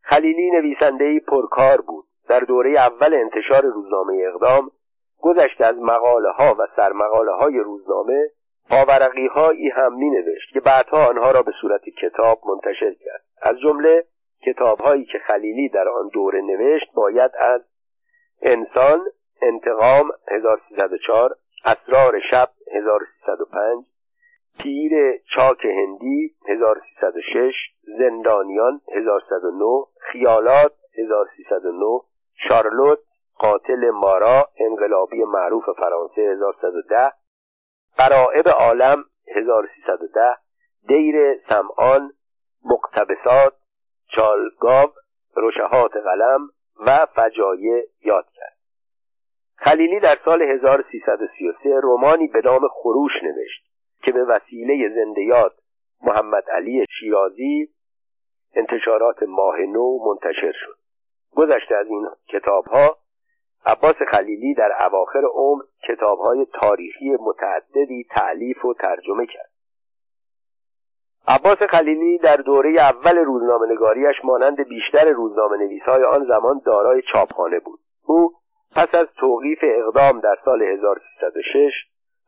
خلیلی 0.04 0.50
نویسندهای 0.50 1.20
پرکار 1.20 1.80
بود. 1.80 2.04
در 2.28 2.40
دوره 2.40 2.70
اول 2.70 3.14
انتشار 3.14 3.62
روزنامه 3.62 4.24
اقدام 4.28 4.70
گذشت 5.20 5.60
از 5.60 5.76
مقاله 5.82 6.30
ها 6.30 6.54
و 6.58 6.66
سرمقاله 6.76 7.32
های 7.32 7.58
روزنامه 7.58 8.30
پاورقی 8.70 9.26
هایی 9.26 9.68
هم 9.68 9.94
می 9.94 10.10
نوشت 10.10 10.52
که 10.52 10.60
بعدها 10.60 11.08
آنها 11.08 11.30
را 11.30 11.42
به 11.42 11.52
صورت 11.60 11.82
کتاب 12.02 12.40
منتشر 12.46 12.94
کرد. 13.04 13.24
از 13.42 13.56
جمله 13.60 14.04
کتاب 14.46 14.80
هایی 14.80 15.04
که 15.04 15.18
خلیلی 15.18 15.68
در 15.68 15.88
آن 15.88 16.08
دوره 16.08 16.40
نوشت 16.40 16.92
باید 16.94 17.30
از 17.38 17.60
انسان 18.42 19.00
انتقام 19.42 20.10
1304 20.28 21.36
اسرار 21.64 22.20
شب 22.30 22.48
1305 22.72 23.84
تیر 24.58 24.92
چاک 25.34 25.64
هندی 25.64 26.34
1306 26.48 27.54
زندانیان 27.98 28.80
1109 28.96 29.86
خیالات 30.00 30.72
1309 30.98 32.00
شارلوت 32.48 32.98
قاتل 33.38 33.90
مارا 33.90 34.48
انقلابی 34.56 35.22
معروف 35.24 35.64
فرانسه 35.78 36.22
1110 36.22 37.12
قرائب 37.98 38.48
عالم 38.48 39.04
1310 39.36 40.36
دیر 40.88 41.40
سمعان 41.48 42.12
مقتبسات 42.64 43.52
چالگاو 44.06 44.88
روشهات 45.36 45.92
قلم 45.96 46.48
و 46.86 47.06
فجایع 47.06 47.84
یاد 48.04 48.26
کرد. 48.34 48.56
خلیلی 49.56 50.00
در 50.00 50.16
سال 50.24 50.42
1333 50.42 51.80
رومانی 51.82 52.28
به 52.28 52.40
نام 52.44 52.68
خروش 52.68 53.12
نوشت. 53.22 53.63
که 54.04 54.12
به 54.12 54.24
وسیله 54.24 54.88
زنده 54.94 55.22
یاد 55.22 55.54
محمد 56.02 56.50
علی 56.50 56.84
شیرازی 57.00 57.68
انتشارات 58.54 59.22
ماه 59.22 59.60
نو 59.60 59.98
منتشر 60.06 60.52
شد. 60.52 60.76
گذشته 61.36 61.74
از 61.74 61.86
این 61.86 62.08
کتاب 62.28 62.64
ها 62.64 62.96
عباس 63.66 63.94
خلیلی 64.10 64.54
در 64.54 64.70
اواخر 64.86 65.22
عمر 65.34 65.62
کتاب 65.88 66.18
های 66.18 66.46
تاریخی 66.60 67.16
متعددی 67.20 68.06
تعلیف 68.10 68.64
و 68.64 68.74
ترجمه 68.74 69.26
کرد. 69.26 69.50
عباس 71.28 71.62
خلیلی 71.70 72.18
در 72.18 72.36
دوره 72.36 72.70
اول 72.70 73.18
روزنامه 73.18 73.72
نگاریش 73.72 74.16
مانند 74.24 74.68
بیشتر 74.68 75.10
روزنامه 75.10 75.56
نویس 75.56 75.82
های 75.82 76.04
آن 76.04 76.24
زمان 76.28 76.60
دارای 76.64 77.02
چاپخانه 77.12 77.58
بود. 77.58 77.80
او 78.06 78.32
پس 78.76 78.94
از 78.94 79.06
توقیف 79.16 79.58
اقدام 79.62 80.20
در 80.20 80.36
سال 80.44 80.62
1306 80.62 81.72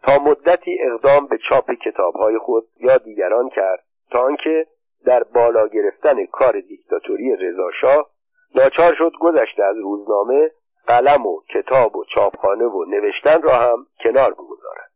تا 0.06 0.18
مدتی 0.18 0.78
اقدام 0.80 1.26
به 1.26 1.38
چاپ 1.48 1.70
کتابهای 1.70 2.38
خود 2.38 2.68
یا 2.80 2.96
دیگران 2.96 3.48
کرد 3.48 3.84
تا 4.10 4.20
آنکه 4.20 4.66
در 5.04 5.22
بالا 5.22 5.66
گرفتن 5.66 6.26
کار 6.26 6.60
دیکتاتوری 6.60 7.36
رضاشاه 7.36 8.08
ناچار 8.54 8.94
شد 8.98 9.12
گذشته 9.20 9.64
از 9.64 9.76
روزنامه 9.76 10.50
قلم 10.86 11.26
و 11.26 11.40
کتاب 11.54 11.96
و 11.96 12.04
چاپخانه 12.14 12.64
و 12.64 12.84
نوشتن 12.84 13.42
را 13.42 13.52
هم 13.52 13.86
کنار 14.04 14.32
بگذارد. 14.32 14.90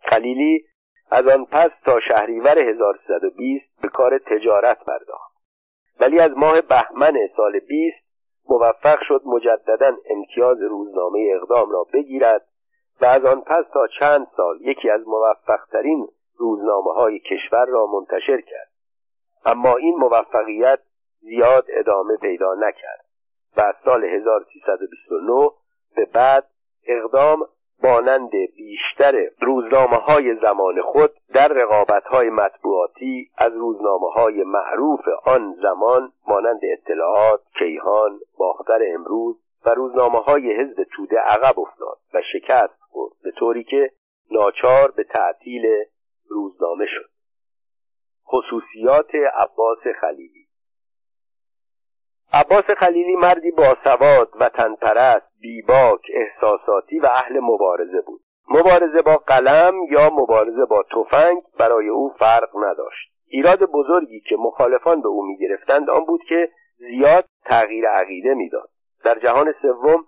خلیلی 0.00 0.64
از 1.10 1.28
آن 1.28 1.44
پس 1.44 1.70
تا 1.84 2.00
شهریور 2.08 2.58
1320 2.58 3.64
به 3.82 3.88
کار 3.88 4.18
تجارت 4.18 4.84
پرداخت. 4.84 5.32
ولی 6.00 6.20
از 6.20 6.30
ماه 6.36 6.60
بهمن 6.60 7.14
سال 7.36 7.58
20 7.58 7.96
موفق 8.48 8.98
شد 9.08 9.22
مجددا 9.26 9.96
امتیاز 10.10 10.62
روزنامه 10.62 11.32
اقدام 11.36 11.70
را 11.70 11.86
بگیرد 11.92 12.46
و 13.00 13.04
از 13.04 13.24
آن 13.24 13.40
پس 13.40 13.64
تا 13.72 13.86
چند 14.00 14.26
سال 14.36 14.60
یکی 14.60 14.90
از 14.90 15.00
موفقترین 15.06 16.08
روزنامه 16.36 16.92
های 16.92 17.18
کشور 17.18 17.66
را 17.66 17.86
منتشر 17.86 18.40
کرد. 18.40 18.70
اما 19.44 19.76
این 19.76 19.96
موفقیت 19.96 20.78
زیاد 21.20 21.66
ادامه 21.68 22.16
پیدا 22.16 22.54
نکرد 22.54 23.04
و 23.56 23.60
از 23.60 23.74
سال 23.84 24.04
1329 24.04 25.50
به 25.96 26.04
بعد 26.04 26.46
اقدام 26.86 27.46
مانند 27.82 28.30
بیشتر 28.56 29.30
روزنامه 29.40 29.96
های 29.96 30.34
زمان 30.42 30.82
خود 30.82 31.10
در 31.34 31.48
رقابت 31.48 32.04
های 32.04 32.30
مطبوعاتی 32.30 33.30
از 33.38 33.52
روزنامه 33.52 34.10
های 34.10 34.44
معروف 34.44 35.00
آن 35.24 35.54
زمان 35.62 36.12
مانند 36.28 36.60
اطلاعات، 36.62 37.40
کیهان، 37.58 38.18
باختر 38.38 38.80
امروز 38.94 39.36
و 39.66 39.70
روزنامه 39.70 40.18
های 40.18 40.52
حزب 40.52 40.82
توده 40.96 41.18
عقب 41.18 41.60
افتاد 41.60 41.98
و 42.14 42.22
شکست. 42.32 42.79
خورد 42.90 43.12
به 43.22 43.30
طوری 43.30 43.64
که 43.64 43.90
ناچار 44.30 44.90
به 44.90 45.04
تعطیل 45.04 45.66
روزنامه 46.28 46.86
شد. 46.86 47.10
خصوصیات 48.26 49.14
عباس 49.14 49.78
خلیلی. 50.00 50.46
عباس 52.32 52.64
خلیلی 52.78 53.16
مردی 53.16 53.50
باسواد 53.50 54.30
و 54.40 54.48
تنپرست 54.48 55.34
بیباک 55.40 56.00
احساساتی 56.14 56.98
و 56.98 57.06
اهل 57.06 57.40
مبارزه 57.40 58.00
بود. 58.00 58.20
مبارزه 58.48 59.02
با 59.02 59.16
قلم 59.16 59.74
یا 59.90 60.10
مبارزه 60.12 60.64
با 60.64 60.82
تفنگ 60.82 61.42
برای 61.58 61.88
او 61.88 62.08
فرق 62.18 62.48
نداشت. 62.56 63.12
ایراد 63.26 63.58
بزرگی 63.58 64.20
که 64.20 64.36
مخالفان 64.36 65.02
به 65.02 65.08
او 65.08 65.26
می‌گرفتند 65.26 65.90
آن 65.90 66.04
بود 66.04 66.20
که 66.28 66.48
زیاد 66.78 67.24
تغییر 67.44 67.88
عقیده 67.88 68.34
می‌داد. 68.34 68.70
در 69.04 69.18
جهان 69.18 69.54
سوم 69.62 70.04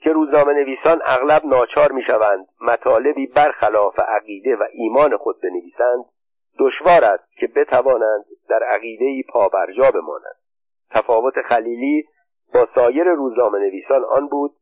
که 0.00 0.10
روزنامه 0.10 0.52
نویسان 0.52 1.00
اغلب 1.04 1.44
ناچار 1.44 1.92
می‌شوند 1.92 2.46
مطالبی 2.60 3.26
برخلاف 3.26 3.98
عقیده 3.98 4.56
و 4.56 4.64
ایمان 4.72 5.16
خود 5.16 5.40
بنویسند 5.40 6.04
دشوار 6.58 7.04
است 7.04 7.32
که 7.40 7.46
بتوانند 7.46 8.24
در 8.48 8.62
عقیده 8.62 9.22
پابرجا 9.28 9.90
بمانند 9.90 10.36
تفاوت 10.90 11.34
خلیلی 11.48 12.04
با 12.54 12.68
سایر 12.74 13.04
روزنامه 13.04 13.58
نویسان 13.58 14.04
آن 14.04 14.28
بود 14.28 14.52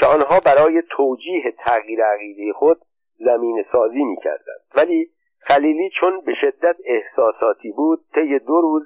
که 0.00 0.06
آنها 0.06 0.40
برای 0.40 0.82
توجیه 0.90 1.54
تغییر 1.58 2.04
عقیده 2.04 2.52
خود 2.52 2.78
زمین 3.18 3.64
سازی 3.72 4.04
می 4.04 4.16
کردند. 4.16 4.60
ولی 4.76 5.10
خلیلی 5.40 5.90
چون 6.00 6.20
به 6.20 6.34
شدت 6.40 6.76
احساساتی 6.84 7.72
بود 7.72 8.00
طی 8.14 8.38
دو 8.38 8.60
روز 8.60 8.82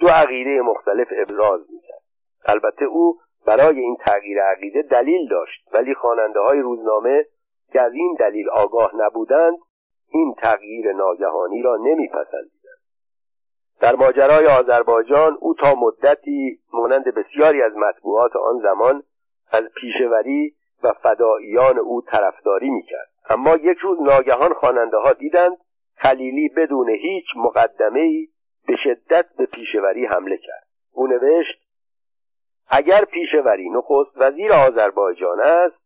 دو 0.00 0.08
عقیده 0.08 0.60
مختلف 0.60 1.08
ابراز 1.10 1.60
می 1.60 1.80
کرد. 1.88 2.02
البته 2.46 2.84
او 2.84 3.18
برای 3.46 3.80
این 3.80 3.96
تغییر 4.06 4.42
عقیده 4.42 4.82
دلیل 4.82 5.28
داشت 5.28 5.68
ولی 5.72 5.94
خواننده 5.94 6.40
های 6.40 6.58
روزنامه 6.58 7.24
که 7.72 7.80
از 7.80 7.92
این 7.92 8.16
دلیل 8.20 8.50
آگاه 8.50 8.90
نبودند 8.96 9.58
این 10.08 10.34
تغییر 10.34 10.92
ناگهانی 10.92 11.62
را 11.62 11.76
نمیپسندید 11.76 12.58
در 13.80 13.96
ماجرای 13.96 14.46
آذربایجان 14.46 15.36
او 15.40 15.54
تا 15.54 15.74
مدتی 15.74 16.58
مانند 16.72 17.04
بسیاری 17.04 17.62
از 17.62 17.72
مطبوعات 17.76 18.36
آن 18.36 18.58
زمان 18.62 19.02
از 19.52 19.64
پیشوری 19.80 20.54
و 20.82 20.92
فداییان 20.92 21.78
او 21.78 22.02
طرفداری 22.02 22.70
می‌کرد. 22.70 23.08
اما 23.30 23.56
یک 23.56 23.78
روز 23.78 23.98
ناگهان 24.02 24.54
خواننده 24.54 24.96
ها 24.96 25.12
دیدند 25.12 25.56
خلیلی 25.96 26.48
بدون 26.48 26.90
هیچ 26.90 27.24
مقدمه 27.36 28.00
ای 28.00 28.28
به 28.66 28.76
شدت 28.84 29.26
به 29.38 29.46
پیشوری 29.46 30.06
حمله 30.06 30.36
کرد. 30.36 30.66
او 30.92 31.06
نوشت 31.06 31.67
اگر 32.70 33.04
پیشوری 33.04 33.70
نخست 33.70 34.10
وزیر 34.16 34.52
آذربایجان 34.52 35.40
است 35.40 35.76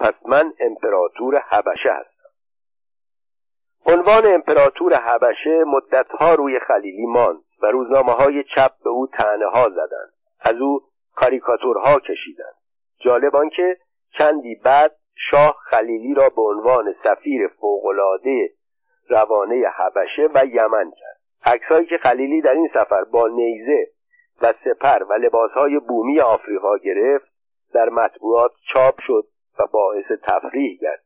پس 0.00 0.14
من 0.26 0.52
امپراتور 0.60 1.38
حبشه 1.38 1.92
هستم. 1.92 2.28
عنوان 3.86 4.34
امپراتور 4.34 4.94
حبشه 4.94 5.64
مدتها 5.66 6.34
روی 6.34 6.60
خلیلی 6.60 7.06
ماند 7.06 7.42
و 7.62 7.66
روزنامه 7.66 8.12
های 8.12 8.44
چپ 8.44 8.70
به 8.84 8.90
او 8.90 9.06
تنه 9.06 9.46
ها 9.46 9.68
زدند. 9.68 10.12
از 10.40 10.56
او 10.60 10.80
کاریکاتورها 11.14 11.98
کشیدند. 11.98 12.54
جالب 13.00 13.36
آنکه 13.36 13.76
چندی 14.18 14.54
بعد 14.54 14.96
شاه 15.30 15.56
خلیلی 15.70 16.14
را 16.14 16.28
به 16.28 16.42
عنوان 16.42 16.94
سفیر 17.04 17.48
فوقالعاده 17.48 18.50
روانه 19.08 19.64
حبشه 19.76 20.28
و 20.34 20.46
یمن 20.46 20.90
کرد. 20.90 21.20
عکسهایی 21.44 21.86
که 21.86 21.98
خلیلی 21.98 22.40
در 22.40 22.50
این 22.50 22.68
سفر 22.74 23.04
با 23.04 23.28
نیزه 23.28 23.91
و 24.42 24.52
سپر 24.64 25.02
و 25.02 25.12
لباسهای 25.12 25.78
بومی 25.78 26.20
آفریقا 26.20 26.76
گرفت 26.76 27.32
در 27.74 27.88
مطبوعات 27.88 28.52
چاپ 28.72 28.94
شد 29.06 29.24
و 29.58 29.66
باعث 29.72 30.06
تفریح 30.22 30.78
گشت 30.78 31.02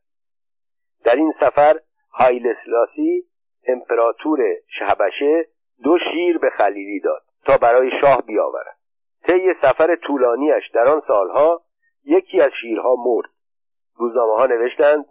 در 1.03 1.15
این 1.15 1.33
سفر 1.39 1.79
هایلسلاسی 2.11 3.23
امپراتور 3.67 4.39
شهبشه 4.79 5.47
دو 5.83 5.97
شیر 5.97 6.37
به 6.37 6.49
خلیلی 6.49 6.99
داد 6.99 7.23
تا 7.45 7.57
برای 7.57 7.91
شاه 8.01 8.21
بیاورد. 8.21 8.77
طی 9.27 9.53
سفر 9.61 9.95
طولانیش 9.95 10.69
در 10.73 10.87
آن 10.87 11.01
سالها 11.07 11.61
یکی 12.05 12.41
از 12.41 12.51
شیرها 12.61 12.95
مرد. 12.95 13.29
روزنامه 13.95 14.33
ها 14.33 14.45
نوشتند 14.45 15.05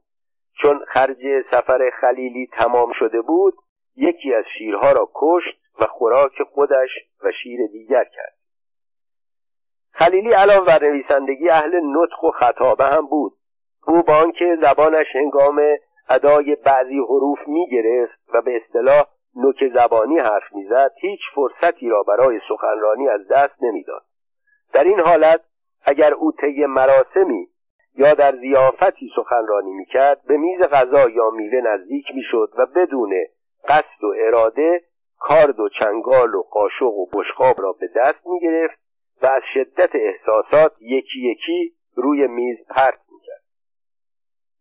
چون 0.63 0.85
خرج 0.89 1.43
سفر 1.51 1.91
خلیلی 2.01 2.49
تمام 2.53 2.93
شده 2.99 3.21
بود 3.21 3.55
یکی 3.97 4.35
از 4.35 4.45
شیرها 4.59 4.93
را 4.93 5.11
کشت 5.15 5.59
و 5.81 5.87
خوراک 5.87 6.43
خودش 6.43 6.91
و 7.27 7.33
شیر 7.43 7.67
دیگر 7.73 8.05
کرد. 8.05 8.37
خلیلی 9.93 10.33
علاوه 10.33 10.67
بر 10.67 10.85
نویسندگی 10.85 11.49
اهل 11.49 11.81
نطق 11.85 12.25
و 12.25 12.31
خطابه 12.31 12.85
هم 12.85 13.07
بود. 13.07 13.33
او 13.87 14.03
با 14.03 14.17
آنکه 14.17 14.57
زبانش 14.63 15.07
هنگام 15.15 15.61
ادای 16.09 16.57
بعضی 16.65 16.99
حروف 16.99 17.39
می 17.47 17.69
گرفت 17.71 18.19
و 18.35 18.43
به 18.43 18.57
اصطلاح 18.57 19.05
نوک 19.37 19.57
زبانی 19.75 20.19
حرف 20.19 20.53
می‌زد 20.53 20.93
هیچ 21.01 21.21
فرصتی 21.35 21.89
را 21.89 22.03
برای 22.03 22.41
سخنرانی 22.49 23.09
از 23.09 23.21
دست 23.31 23.63
نمی‌داد. 23.63 24.03
در 24.73 24.85
این 24.85 25.01
حالت 25.01 25.41
اگر 25.85 26.15
او 26.15 26.33
طی 26.33 26.67
مراسمی 26.67 27.49
یا 27.95 28.15
در 28.15 28.37
زیافتی 28.37 29.11
سخنرانی 29.17 29.73
می‌کرد 29.73 30.23
به 30.27 30.37
میز 30.37 30.61
غذا 30.61 31.11
یا 31.11 31.31
میوه 31.31 31.61
نزدیک 31.61 32.07
می‌شد 32.15 32.53
و 32.59 32.67
بدون 32.67 33.13
قصد 33.69 34.05
و 34.05 34.15
اراده 34.27 34.83
کارد 35.29 35.61
و 35.61 35.69
چنگال 35.69 36.35
و 36.35 36.43
قاشق 36.43 36.95
و 36.95 37.07
بشقاب 37.07 37.63
را 37.63 37.73
به 37.73 37.91
دست 37.97 38.27
می‌گرفت 38.27 38.79
و 39.23 39.27
از 39.27 39.43
شدت 39.55 39.91
احساسات 39.95 40.73
یکی 40.81 41.31
یکی 41.31 41.75
روی 41.95 42.27
میز 42.27 42.57
پرت 42.69 43.01
می‌کرد. 43.13 43.43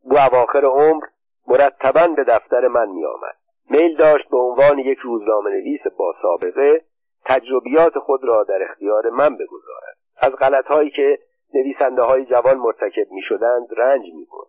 او 0.02 0.20
اواخر 0.20 0.66
عمر 0.66 1.04
مرتبا 1.48 2.08
به 2.08 2.24
دفتر 2.24 2.68
من 2.68 2.90
میآمد. 2.90 3.36
میل 3.70 3.98
داشت 3.98 4.30
به 4.30 4.38
عنوان 4.38 4.80
یک 4.80 4.98
روزنامه 4.98 5.50
نویس 5.50 5.82
با 5.98 6.14
سابقه 6.22 6.82
تجربیات 7.26 8.00
خود 8.00 8.24
را 8.24 8.44
در 8.44 8.64
اختیار 8.70 9.10
من 9.10 9.36
بگذارد. 9.36 9.98
از 10.18 10.32
غلطهایی 10.32 10.90
که 10.90 11.20
نویسنده 11.54 12.02
های 12.02 12.26
جوان 12.26 12.58
مرتکب 12.58 13.12
می 13.12 13.22
شدند 13.22 13.68
رنج 13.78 14.04
می 14.14 14.28
بود. 14.32 14.48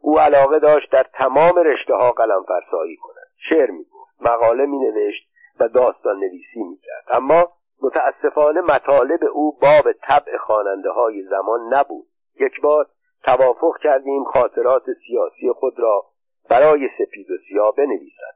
او 0.00 0.18
علاقه 0.18 0.58
داشت 0.58 0.90
در 0.92 1.06
تمام 1.14 1.58
رشته 1.58 1.94
ها 1.94 2.10
قلم 2.10 2.42
فرسایی 2.48 2.96
کند. 2.96 3.26
شعر 3.48 3.70
می 3.70 3.86
مقاله 4.20 4.66
می 4.66 4.78
نوشت 4.78 5.33
و 5.60 5.68
داستان 5.68 6.16
نویسی 6.16 6.62
می 6.62 6.76
کرد 6.76 7.16
اما 7.16 7.48
متاسفانه 7.82 8.60
مطالب 8.60 9.20
او 9.32 9.58
باب 9.62 9.92
طبع 9.92 10.36
خواننده 10.36 10.90
های 10.90 11.20
زمان 11.20 11.74
نبود. 11.74 12.06
یک 12.40 12.60
بار 12.60 12.86
توافق 13.24 13.78
کردیم 13.82 14.24
خاطرات 14.24 14.82
سیاسی 15.06 15.52
خود 15.60 15.78
را 15.78 16.04
برای 16.50 16.88
سپید 16.98 17.30
و 17.30 17.34
سیاه 17.48 17.74
بنویسد. 17.76 18.34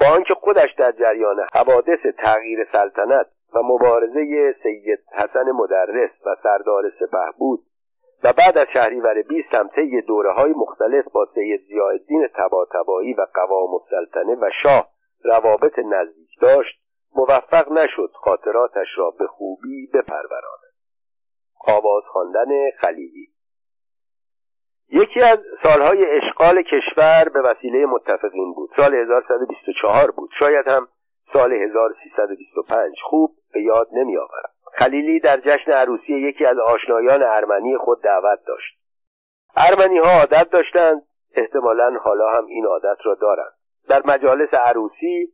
با 0.00 0.06
آنکه 0.06 0.34
خودش 0.34 0.74
در 0.78 0.92
جریان 0.92 1.36
حوادث 1.54 2.06
تغییر 2.18 2.68
سلطنت 2.72 3.26
و 3.54 3.58
مبارزه 3.64 4.54
سید 4.62 4.98
حسن 5.12 5.52
مدرس 5.52 6.10
و 6.26 6.36
سردار 6.42 6.92
سپه 7.00 7.32
بود 7.38 7.60
و 8.24 8.32
بعد 8.32 8.58
از 8.58 8.66
شهریور 8.72 9.22
20 9.22 9.54
هم 9.54 9.68
طی 9.68 10.00
دوره 10.00 10.32
های 10.32 10.52
مختلف 10.52 11.04
با 11.12 11.26
سید 11.34 11.60
ضیاءالدین 11.68 12.28
تباتبایی 12.34 13.14
و 13.14 13.26
قوام 13.34 13.70
السلطنه 13.74 14.34
و 14.34 14.50
شاه 14.62 14.91
روابط 15.24 15.78
نزدیک 15.78 16.30
داشت 16.40 16.82
موفق 17.16 17.72
نشد 17.72 18.10
خاطراتش 18.14 18.88
را 18.96 19.10
به 19.10 19.26
خوبی 19.26 19.86
بپروراند. 19.86 20.72
آواز 21.66 22.02
خواندن 22.06 22.70
خلیلی. 22.80 23.28
یکی 24.88 25.20
از 25.20 25.38
سالهای 25.62 26.06
اشغال 26.10 26.62
کشور 26.62 27.28
به 27.34 27.40
وسیله 27.40 27.86
متفقین 27.86 28.52
بود. 28.54 28.70
سال 28.76 28.94
1124 28.94 30.10
بود. 30.10 30.30
شاید 30.38 30.68
هم 30.68 30.88
سال 31.32 31.52
1325 31.52 32.94
خوب 33.04 33.36
به 33.52 33.62
یاد 33.62 33.88
نمی 33.92 34.16
آورم 34.16 34.52
خلیلی 34.72 35.20
در 35.20 35.40
جشن 35.40 35.72
عروسی 35.72 36.12
یکی 36.12 36.44
از 36.44 36.58
آشنایان 36.58 37.22
ارمنی 37.22 37.76
خود 37.76 38.02
دعوت 38.02 38.38
داشت. 38.46 38.78
ارمنی 39.56 39.98
ها 39.98 40.10
عادت 40.18 40.50
داشتند 40.50 41.02
احتمالا 41.34 41.98
حالا 42.04 42.28
هم 42.28 42.46
این 42.46 42.66
عادت 42.66 42.96
را 43.04 43.14
دارند. 43.14 43.52
در 43.88 44.02
مجالس 44.04 44.54
عروسی 44.54 45.32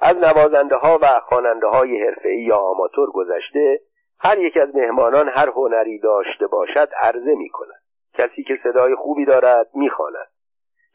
از 0.00 0.16
نوازنده 0.16 0.76
ها 0.76 0.98
و 1.02 1.06
خواننده 1.28 1.66
های 1.66 2.02
حرفه‌ای 2.06 2.42
یا 2.42 2.56
آماتور 2.56 3.10
گذشته 3.10 3.80
هر 4.20 4.38
یک 4.38 4.56
از 4.56 4.74
مهمانان 4.74 5.28
هر 5.28 5.48
هنری 5.48 5.98
داشته 5.98 6.46
باشد 6.46 6.88
عرضه 7.00 7.34
می 7.34 7.48
کند 7.48 7.82
کسی 8.14 8.42
که 8.42 8.58
صدای 8.62 8.94
خوبی 8.94 9.24
دارد 9.24 9.70
می‌خواند. 9.74 10.28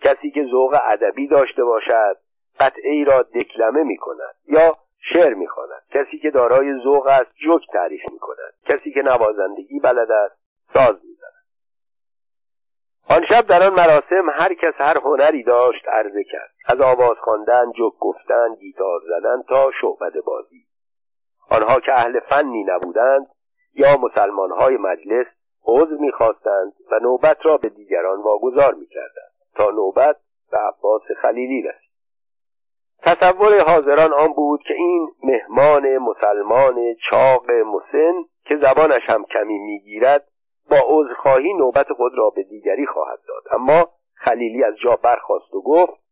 کسی 0.01 0.31
که 0.31 0.45
ذوق 0.51 0.79
ادبی 0.83 1.27
داشته 1.27 1.63
باشد 1.63 2.17
قطعه 2.59 3.03
را 3.03 3.21
دکلمه 3.21 3.83
می 3.83 3.97
کند 3.97 4.35
یا 4.47 4.71
شعر 5.13 5.33
می 5.33 5.47
کند 5.47 5.83
کسی 5.89 6.17
که 6.17 6.31
دارای 6.31 6.69
ذوق 6.85 7.07
است 7.07 7.35
جوک 7.35 7.61
تعریف 7.73 8.01
می 8.11 8.19
کند 8.19 8.53
کسی 8.65 8.91
که 8.91 9.01
نوازندگی 9.01 9.79
بلد 9.79 10.11
است 10.11 10.37
ساز 10.73 10.95
آن 13.09 13.25
شب 13.29 13.47
در 13.47 13.63
آن 13.63 13.73
مراسم 13.73 14.29
هر 14.29 14.53
کس 14.53 14.73
هر 14.77 14.97
هنری 14.97 15.43
داشت 15.43 15.87
عرضه 15.87 16.23
کرد. 16.23 16.51
از 16.67 16.81
آواز 16.81 17.17
خواندن 17.21 17.71
جوک 17.71 17.93
گفتن 17.99 18.55
گیتار 18.59 18.99
زدن 19.07 19.41
تا 19.49 19.71
شعبد 19.81 20.23
بازی. 20.25 20.65
آنها 21.51 21.79
که 21.79 21.93
اهل 21.93 22.19
فنی 22.19 22.63
نبودند 22.63 23.27
یا 23.73 23.97
مسلمانهای 23.97 24.77
مجلس 24.77 25.25
عضو 25.65 25.97
می‌خواستند 25.99 26.73
و 26.91 26.99
نوبت 27.01 27.37
را 27.45 27.57
به 27.57 27.69
دیگران 27.69 28.21
واگذار 28.21 28.73
می‌کردند. 28.73 29.31
تا 29.55 29.71
نوبت 29.71 30.15
به 30.51 30.57
عباس 30.57 31.01
خلیلی 31.21 31.61
رسید. 31.61 31.85
تصور 33.03 33.59
حاضران 33.67 34.13
آن 34.13 34.33
بود 34.33 34.63
که 34.67 34.73
این 34.73 35.09
مهمان 35.23 35.97
مسلمان 35.97 36.95
چاق 37.09 37.51
مسن 37.51 38.13
که 38.45 38.57
زبانش 38.61 39.01
هم 39.09 39.25
کمی 39.25 39.59
می‌گیرد 39.59 40.31
با 40.69 40.77
عذرخواهی 40.83 41.53
نوبت 41.53 41.93
خود 41.93 42.11
را 42.17 42.29
به 42.29 42.43
دیگری 42.43 42.85
خواهد 42.85 43.19
داد. 43.27 43.43
اما 43.51 43.89
خلیلی 44.13 44.63
از 44.63 44.73
جا 44.83 44.95
برخواست 44.95 45.53
و 45.53 45.61
گفت 45.61 46.05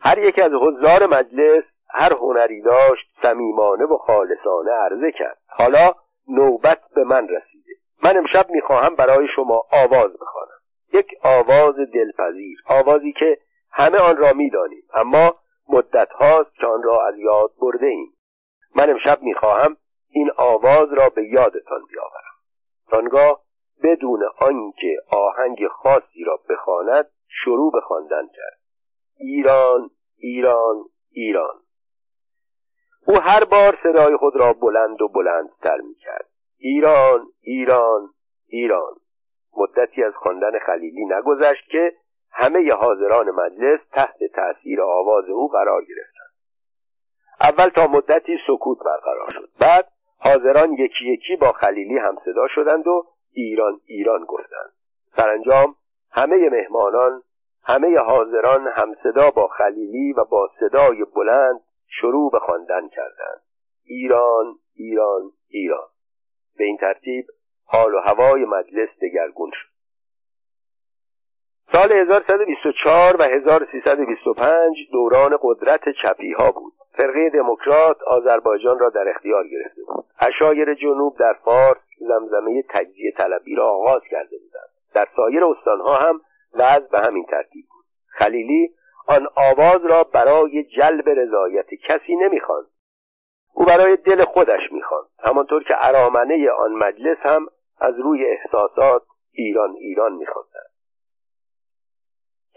هر 0.00 0.18
یک 0.18 0.38
از 0.38 0.52
حضار 0.52 1.06
مجلس 1.06 1.64
هر 1.90 2.12
هنری 2.12 2.62
داشت 2.62 3.06
صمیمانه 3.22 3.84
و 3.84 3.98
خالصانه 3.98 4.70
عرضه 4.70 5.12
کرد. 5.12 5.38
حالا 5.48 5.92
نوبت 6.28 6.80
به 6.94 7.04
من 7.04 7.28
رسیده. 7.28 7.72
من 8.04 8.16
امشب 8.16 8.50
می‌خواهم 8.50 8.94
برای 8.94 9.28
شما 9.36 9.64
آواز 9.72 10.12
بخوانم. 10.20 10.60
یک 10.92 11.06
آواز 11.22 11.74
دلپذیر 11.94 12.58
آوازی 12.66 13.12
که 13.12 13.38
همه 13.72 13.98
آن 13.98 14.16
را 14.16 14.32
می‌دانیم 14.32 14.82
اما 14.94 15.34
مدت 15.68 16.08
هاست 16.12 16.56
که 16.56 16.66
آن 16.66 16.82
را 16.82 17.06
از 17.06 17.18
یاد 17.18 17.50
برده 17.60 17.86
ایم 17.86 18.12
من 18.76 18.90
امشب 18.90 19.22
می‌خواهم 19.22 19.76
این 20.10 20.30
آواز 20.36 20.92
را 20.92 21.08
به 21.08 21.24
یادتان 21.24 21.80
بیاورم. 21.88 22.29
آنگاه 22.94 23.40
بدون 23.82 24.22
آنکه 24.38 24.96
آهنگ 25.10 25.68
خاصی 25.68 26.24
را 26.26 26.40
بخواند 26.50 27.10
شروع 27.28 27.72
به 27.72 27.80
خواندن 27.80 28.26
کرد. 28.26 28.60
ایران 29.16 29.90
ایران 30.16 30.84
ایران. 31.10 31.54
او 33.06 33.14
هر 33.22 33.44
بار 33.44 33.78
صدای 33.82 34.16
خود 34.16 34.36
را 34.36 34.52
بلند 34.52 35.02
و 35.02 35.08
بلندتر 35.08 35.76
می 35.76 35.94
کرد 35.94 36.28
ایران 36.58 37.20
ایران 37.40 38.10
ایران. 38.46 38.94
مدتی 39.56 40.04
از 40.04 40.12
خواندن 40.14 40.58
خلیلی 40.66 41.04
نگذشت 41.04 41.70
که 41.70 41.92
همه 42.32 42.72
حاضران 42.72 43.30
مجلس 43.30 43.80
تحت 43.92 44.18
تأثیر 44.34 44.82
آواز 44.82 45.24
او 45.28 45.48
قرار 45.48 45.84
گرفتند. 45.84 46.30
اول 47.40 47.68
تا 47.68 47.86
مدتی 47.86 48.38
سکوت 48.46 48.78
برقرار 48.78 49.30
شد. 49.32 49.48
بعد 49.60 49.92
حاضران 50.22 50.72
یکی 50.72 51.04
یکی 51.04 51.36
با 51.36 51.52
خلیلی 51.52 51.98
هم 51.98 52.16
صدا 52.24 52.48
شدند 52.54 52.86
و 52.86 53.06
ایران 53.32 53.80
ایران 53.84 54.24
گفتند. 54.24 54.72
سرانجام 55.16 55.74
همه 56.10 56.48
مهمانان 56.50 57.22
همه 57.64 57.98
حاضران 57.98 58.66
هم 58.66 58.94
صدا 59.02 59.30
با 59.30 59.48
خلیلی 59.48 60.12
و 60.12 60.24
با 60.24 60.50
صدای 60.60 61.04
بلند 61.16 61.60
شروع 62.00 62.30
به 62.30 62.38
خواندن 62.38 62.88
کردند. 62.88 63.42
ایران 63.84 64.58
ایران 64.74 65.32
ایران. 65.48 65.88
به 66.56 66.64
این 66.64 66.76
ترتیب 66.76 67.26
حال 67.64 67.94
و 67.94 67.98
هوای 67.98 68.44
مجلس 68.44 68.88
دگرگون 69.02 69.50
شد. 69.54 69.70
سال 71.72 71.92
1124 71.92 73.16
و 73.16 73.22
1325 73.22 74.76
دوران 74.92 75.38
قدرت 75.42 75.80
چپی 76.02 76.32
ها 76.32 76.52
بود. 76.52 76.72
فرقه 77.00 77.30
دموکرات 77.30 78.02
آذربایجان 78.02 78.78
را 78.78 78.88
در 78.88 79.08
اختیار 79.08 79.44
گرفته 79.48 79.82
بود. 79.82 80.04
اشایر 80.20 80.74
جنوب 80.74 81.16
در 81.18 81.32
فارس 81.44 81.78
زمزمه 82.00 82.62
تجزیه 82.68 83.12
طلبی 83.18 83.54
را 83.54 83.68
آغاز 83.68 84.02
کرده 84.10 84.36
بودند. 84.38 84.68
در 84.94 85.06
سایر 85.16 85.44
استانها 85.44 85.94
هم 85.94 86.20
وضع 86.54 86.88
به 86.92 86.98
همین 86.98 87.24
ترتیب 87.24 87.64
بود. 87.70 87.84
خلیلی 88.06 88.74
آن 89.06 89.26
آواز 89.34 89.84
را 89.84 90.02
برای 90.02 90.64
جلب 90.64 91.08
رضایت 91.08 91.66
کسی 91.74 92.16
نمی‌خواند. 92.16 92.66
او 93.54 93.64
برای 93.64 93.96
دل 93.96 94.24
خودش 94.24 94.72
می‌خواند. 94.72 95.08
همانطور 95.18 95.62
که 95.62 95.74
ارامنه 95.78 96.50
آن 96.50 96.72
مجلس 96.72 97.18
هم 97.20 97.46
از 97.80 97.94
روی 97.98 98.26
احساسات 98.26 99.02
ایران 99.32 99.70
ایران 99.70 100.12
میخواندند 100.12 100.69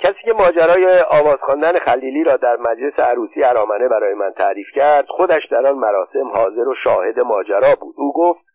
کسی 0.04 0.24
که 0.26 0.34
ماجرای 0.34 1.00
آواز 1.12 1.38
خواندن 1.42 1.80
خلیلی 1.80 2.24
را 2.24 2.38
در 2.38 2.58
مجلس 2.58 3.00
عروسی 3.00 3.44
ارامنه 3.44 3.88
برای 3.88 4.14
من 4.14 4.32
تعریف 4.32 4.68
کرد 4.76 5.06
خودش 5.08 5.42
در 5.52 5.68
آن 5.68 5.78
مراسم 5.78 6.28
حاضر 6.28 6.68
و 6.68 6.76
شاهد 6.84 7.20
ماجرا 7.20 7.76
بود. 7.82 7.96
او 7.98 8.14
گفت 8.14 8.46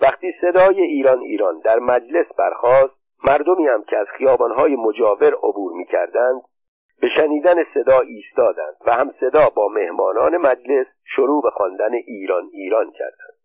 وقتی 0.00 0.34
صدای 0.40 0.82
ایران 0.82 1.20
ایران 1.20 1.58
در 1.58 1.78
مجلس 1.78 2.26
برخاست 2.38 2.94
مردمی 3.24 3.66
هم 3.66 3.84
که 3.84 3.96
از 3.96 4.06
خیابانهای 4.18 4.76
مجاور 4.76 5.34
عبور 5.34 5.72
می‌کردند 5.72 6.42
به 7.00 7.08
شنیدن 7.16 7.54
صدا 7.74 8.00
ایستادند 8.00 8.76
و 8.86 8.92
هم 8.92 9.14
صدا 9.20 9.48
با 9.54 9.68
مهمانان 9.68 10.36
مجلس 10.36 10.86
شروع 11.16 11.42
به 11.42 11.50
خواندن 11.50 11.94
ایران 11.94 12.48
ایران 12.52 12.90
کردند. 12.90 13.38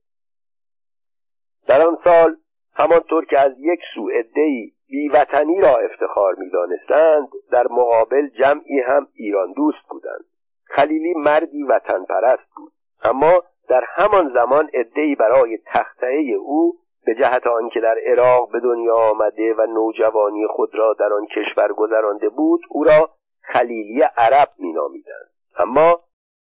در 1.68 1.88
آن 1.88 1.98
سال 2.04 2.38
همانطور 2.76 3.26
که 3.26 3.40
از 3.40 3.52
یک 3.58 3.80
سو 3.96 4.10
عدهای 4.10 4.72
بیوطنی 4.90 5.62
را 5.62 5.78
افتخار 5.78 6.36
می‌دانستند 6.36 7.28
در 7.52 7.68
مقابل 7.70 8.28
جمعی 8.28 8.80
هم 8.80 9.08
ایران 9.14 9.54
دوست 9.54 9.88
بودند. 9.90 10.26
خلیلی 10.64 11.14
مردی 11.14 11.64
وطن 11.64 12.06
پرست 12.06 12.50
بود. 12.56 12.72
اما 13.04 13.44
در 13.70 13.84
همان 13.88 14.34
زمان 14.34 14.70
عدهای 14.74 15.16
برای 15.16 15.60
تختهه 15.66 16.36
او 16.40 16.74
به 17.06 17.16
جهت 17.16 17.48
آنکه 17.48 17.80
در 17.80 17.96
عراق 18.06 18.52
به 18.52 18.60
دنیا 18.60 18.96
آمده 18.96 19.54
و 19.54 19.66
نوجوانی 19.66 20.48
خود 20.48 20.76
را 20.76 20.94
در 21.00 21.14
آن 21.14 21.28
کشور 21.28 21.74
گذرانده 21.74 22.30
بود 22.30 22.62
او 22.70 22.84
را 22.84 23.10
خلیلی 23.42 24.02
عرب 24.18 24.48
مینامیدند. 24.60 25.30
اما 25.60 26.00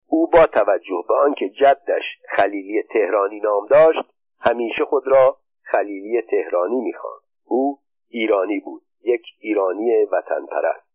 او 0.08 0.28
با 0.28 0.46
توجه 0.46 1.04
به 1.08 1.16
آنکه 1.16 1.50
جدش 1.50 2.04
خلیلی 2.36 2.84
تهرانی 2.84 3.40
نام 3.40 3.68
داشت 3.68 4.14
همیشه 4.40 4.86
خود 4.86 5.08
را 5.08 5.38
خلیلی 5.64 6.22
تهرانی 6.22 6.82
می‌خواند. 6.82 7.22
او 7.46 7.80
ایرانی 8.10 8.60
بود 8.60 8.82
یک 9.04 9.22
ایرانی 9.40 10.06
وطن 10.12 10.46
پرست 10.46 10.86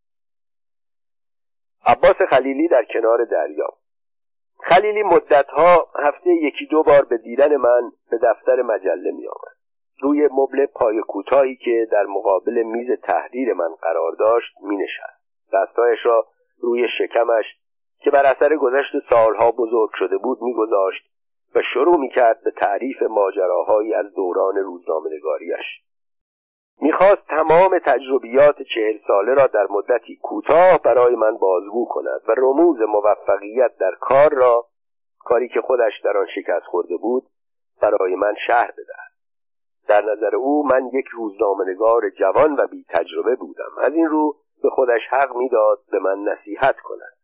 عباس 1.87 2.16
خلیلی 2.31 2.68
در 2.68 2.85
کنار 2.85 3.25
دریا 3.25 3.68
خلیلی 4.62 5.03
مدتها 5.03 5.88
هفته 5.99 6.31
یکی 6.31 6.66
دو 6.66 6.83
بار 6.83 7.05
به 7.05 7.18
دیدن 7.18 7.57
من 7.57 7.92
به 8.11 8.18
دفتر 8.18 8.62
مجله 8.62 9.11
می 9.11 9.27
آمد. 9.27 9.57
روی 10.01 10.29
مبل 10.33 10.66
پای 10.66 11.01
کوتاهی 11.01 11.57
که 11.57 11.87
در 11.92 12.07
مقابل 12.07 12.62
میز 12.62 13.01
تحریر 13.03 13.55
من 13.55 13.75
قرار 13.83 14.12
داشت 14.12 14.53
می 14.62 14.77
نشست. 14.77 15.20
دستایش 15.53 15.99
را 16.07 16.27
روی 16.59 16.88
شکمش 16.99 17.44
که 17.99 18.11
بر 18.11 18.27
اثر 18.27 18.57
گذشت 18.57 18.92
سالها 19.11 19.51
بزرگ 19.51 19.90
شده 19.99 20.18
بود 20.18 20.42
میگذاشت 20.42 21.03
و 21.55 21.62
شروع 21.75 22.01
می‌کرد 22.01 22.44
به 22.44 22.51
تعریف 22.51 23.03
ماجراهایی 23.03 23.94
از 23.94 24.14
دوران 24.14 24.57
روزنامهنگاریش 24.57 25.83
می‌خواست 26.81 27.27
تمام 27.29 27.79
تجربیات 27.79 28.62
چهل 28.75 28.99
ساله 29.07 29.35
را 29.35 29.47
در 29.47 29.66
مدتی 29.71 30.16
کوتاه 30.23 30.79
برای 30.85 31.14
من 31.14 31.37
بازگو 31.37 31.88
کند 31.88 32.21
و 32.29 32.35
رموز 32.37 32.81
موفقیت 32.81 33.77
در 33.77 33.95
کار 34.01 34.31
را 34.33 34.66
کاری 35.19 35.49
که 35.49 35.61
خودش 35.61 35.93
در 36.05 36.16
آن 36.16 36.27
شکست 36.35 36.66
خورده 36.66 36.97
بود 36.97 37.27
برای 37.83 38.14
من 38.16 38.35
شهر 38.47 38.71
بدهد. 38.71 39.11
در 39.88 40.03
نظر 40.03 40.37
او 40.37 40.66
من 40.66 40.87
یک 40.93 41.07
روزنامهنگار 41.12 42.11
جوان 42.11 42.57
و 42.57 42.66
بی 42.66 42.85
تجربه 42.88 43.37
بودم. 43.37 43.71
از 43.83 43.93
این 43.93 44.07
رو 44.07 44.37
به 44.62 44.71
خودش 44.71 45.01
حق 45.11 45.37
می‌داد 45.37 45.79
به 45.93 45.99
من 45.99 46.19
نصیحت 46.19 46.81
کند. 46.81 47.20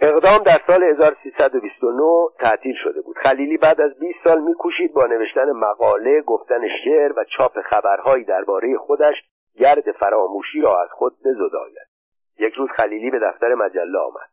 اقدام 0.00 0.38
در 0.38 0.60
سال 0.66 0.84
1329 0.84 2.02
تعطیل 2.38 2.74
شده 2.84 3.02
بود. 3.02 3.16
خلیلی 3.18 3.56
بعد 3.56 3.80
از 3.80 3.98
20 3.98 4.18
سال 4.24 4.40
میکوشید 4.40 4.94
با 4.94 5.06
نوشتن 5.06 5.52
مقاله 5.52 6.20
گفتن 6.20 6.60
شعر 6.84 7.12
و 7.16 7.24
چاپ 7.36 7.60
خبرهایی 7.60 8.24
درباره 8.24 8.78
خودش 8.78 9.14
گرد 9.58 9.92
فراموشی 9.92 10.60
را 10.60 10.82
از 10.82 10.88
خود 10.90 11.12
بزداید. 11.12 11.88
یک 12.38 12.54
روز 12.54 12.70
خلیلی 12.76 13.10
به 13.10 13.18
دفتر 13.18 13.54
مجله 13.54 13.98
آمد. 13.98 14.30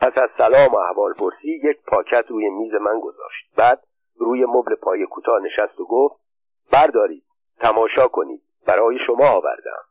پس 0.00 0.22
از 0.22 0.28
سلام 0.38 0.74
و 0.74 0.76
احوال 0.76 1.12
پرسی 1.12 1.60
یک 1.64 1.82
پاکت 1.86 2.24
روی 2.28 2.50
میز 2.50 2.74
من 2.74 3.00
گذاشت. 3.00 3.46
بعد 3.56 3.82
روی 4.16 4.44
مبل 4.44 4.74
پای 4.74 5.06
کوتاه 5.06 5.42
نشست 5.42 5.80
و 5.80 5.84
گفت 5.84 6.24
بردارید 6.72 7.24
تماشا 7.60 8.08
کنید. 8.08 8.42
برای 8.66 8.98
شما 9.06 9.28
آوردم. 9.28 9.82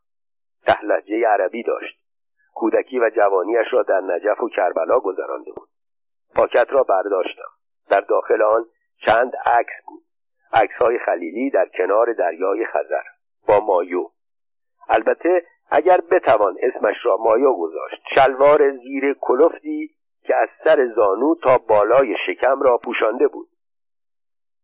تهلجه 0.66 1.26
عربی 1.26 1.62
داشت. 1.62 1.99
کودکی 2.60 2.98
و 2.98 3.10
جوانیش 3.10 3.66
را 3.72 3.82
در 3.82 4.00
نجف 4.00 4.42
و 4.42 4.48
کربلا 4.48 5.00
گذرانده 5.00 5.52
بود. 5.52 5.68
پاکت 6.34 6.66
را 6.70 6.82
برداشتم. 6.82 7.50
در 7.90 8.00
داخل 8.00 8.42
آن 8.42 8.64
چند 9.06 9.32
عکس 9.36 9.84
بود. 9.86 10.02
عکس 10.52 10.74
های 10.74 10.98
خلیلی 10.98 11.50
در 11.50 11.68
کنار 11.78 12.12
دریای 12.12 12.66
خزر 12.66 13.02
با 13.48 13.60
مایو. 13.60 14.10
البته 14.88 15.44
اگر 15.70 16.00
بتوان 16.10 16.56
اسمش 16.62 16.96
را 17.02 17.16
مایو 17.16 17.54
گذاشت 17.54 18.02
شلوار 18.14 18.70
زیر 18.76 19.16
کلفتی 19.20 19.90
که 20.22 20.36
از 20.36 20.48
سر 20.64 20.86
زانو 20.96 21.34
تا 21.42 21.58
بالای 21.58 22.14
شکم 22.26 22.62
را 22.62 22.78
پوشانده 22.84 23.28
بود. 23.28 23.48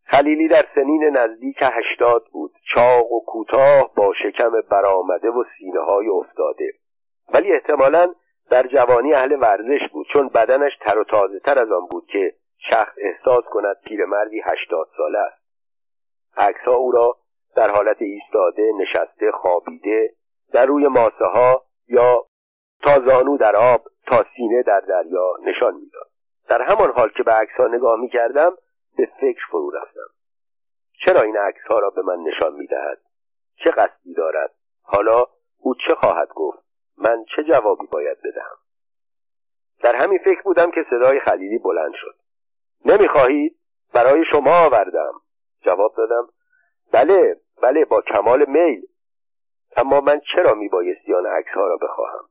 خلیلی 0.05 0.49
در 0.49 0.65
سنین 0.75 1.05
نزدیک 1.05 1.57
هشتاد 1.63 2.25
بود. 2.33 2.53
چاق 2.75 3.13
و 3.13 3.25
کوتاه 3.27 3.95
با 3.97 4.13
شکم 4.23 4.51
برآمده 4.71 5.29
و 5.29 5.45
سینه 5.59 5.81
های 5.81 6.09
افتاده. 6.09 6.73
ولی 7.35 7.53
احتمالا 7.53 8.15
در 8.51 8.67
جوانی 8.67 9.15
اهل 9.15 9.33
ورزش 9.41 9.81
بود 9.93 10.07
چون 10.13 10.29
بدنش 10.29 10.73
تر 10.81 10.99
و 10.99 11.05
تازه 11.05 11.41
تر 11.41 11.59
از 11.59 11.73
آن 11.73 11.87
بود 11.91 12.07
که 12.07 12.35
شخص 12.71 12.93
احساس 12.99 13.45
کند 13.45 13.77
پیرمردی 13.85 14.41
هشتاد 14.45 14.89
ساله 14.97 15.19
است 15.19 15.43
عکسها 16.37 16.75
او 16.75 16.93
را 16.93 17.17
در 17.57 17.71
حالت 17.71 18.03
ایستاده 18.03 18.73
نشسته 18.81 19.31
خوابیده 19.33 20.15
در 20.53 20.67
روی 20.67 20.87
ماسه 20.87 21.25
ها 21.25 21.63
یا 21.89 22.27
تا 22.83 23.01
زانو 23.07 23.37
در 23.37 23.57
آب 23.57 23.81
تا 24.07 24.25
سینه 24.37 24.63
در 24.63 24.81
دریا 24.81 25.33
نشان 25.43 25.75
می‌داد 25.75 26.11
در 26.49 26.63
همان 26.63 26.93
حال 26.93 27.09
که 27.09 27.23
به 27.23 27.33
عکسها 27.33 27.67
نگاه 27.67 28.01
می 28.01 28.09
کردم 28.09 28.51
به 28.97 29.09
فکر 29.21 29.41
فرو 29.51 29.71
رفتم 29.71 30.17
چرا 31.05 31.21
این 31.21 31.37
عکس 31.37 31.63
ها 31.69 31.79
را 31.79 31.91
به 31.91 32.03
من 32.03 32.19
نشان 32.19 32.53
می 32.53 32.67
دهد؟ 32.67 32.99
چه 33.65 33.71
قصدی 33.71 34.15
دارد؟ 34.15 34.55
حالا 34.83 35.27
او 35.59 35.75
چه 35.89 35.95
خواهد 35.95 36.29
گفت؟ 36.29 36.66
من 36.99 37.25
چه 37.37 37.45
جوابی 37.45 37.87
باید 37.87 38.19
بدهم؟ 38.19 38.57
در 39.83 39.97
همین 39.97 40.19
فکر 40.19 40.43
بودم 40.43 40.71
که 40.71 40.85
صدای 40.91 41.21
خلیلی 41.21 41.59
بلند 41.59 41.93
شد. 41.95 42.15
نمی‌خواهید؟ 42.85 43.57
برای 43.95 44.25
شما 44.33 44.67
آوردم. 44.67 45.13
جواب 45.61 45.95
دادم 45.97 46.29
بله 46.93 47.37
بله 47.63 47.85
با 47.85 48.01
کمال 48.01 48.45
میل. 48.49 48.87
اما 49.77 50.01
من 50.01 50.21
چرا 50.35 50.55
میبایستی 50.55 51.15
آن 51.15 51.27
عکس 51.27 51.51
ها 51.55 51.67
را 51.69 51.77
بخواهم؟ 51.77 52.25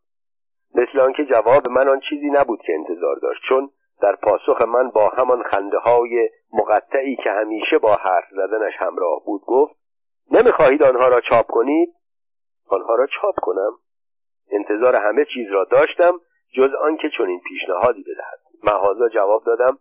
مثل 0.75 0.99
آنکه 0.99 1.25
جواب 1.25 1.69
من 1.69 1.89
آن 1.89 1.99
چیزی 2.10 2.30
نبود 2.30 2.60
که 2.62 2.73
انتظار 2.73 3.15
داشت 3.15 3.41
چون 3.49 3.69
در 4.01 4.15
پاسخ 4.15 4.62
من 4.62 4.89
با 4.89 5.10
همان 5.10 5.43
خنده 5.43 5.78
های 5.78 6.30
مقطعی 6.54 7.15
که 7.15 7.30
همیشه 7.30 7.78
با 7.78 7.95
حرف 7.95 8.25
زدنش 8.32 8.73
همراه 8.78 9.25
بود 9.25 9.41
گفت 9.41 9.78
نمی‌خواهید 10.32 10.84
آنها 10.84 11.08
را 11.08 11.21
چاپ 11.21 11.45
کنید؟ 11.47 11.93
آنها 12.67 12.95
را 12.95 13.08
چاپ 13.21 13.36
کنم؟ 13.41 13.71
انتظار 14.51 14.95
همه 14.95 15.25
چیز 15.34 15.51
را 15.51 15.63
داشتم 15.71 16.19
جز 16.53 16.69
آنکه 16.81 17.10
چنین 17.17 17.41
پیشنهادی 17.47 18.03
بدهد. 18.03 18.39
مهازا 18.63 19.10
جواب 19.10 19.43
دادم 19.45 19.77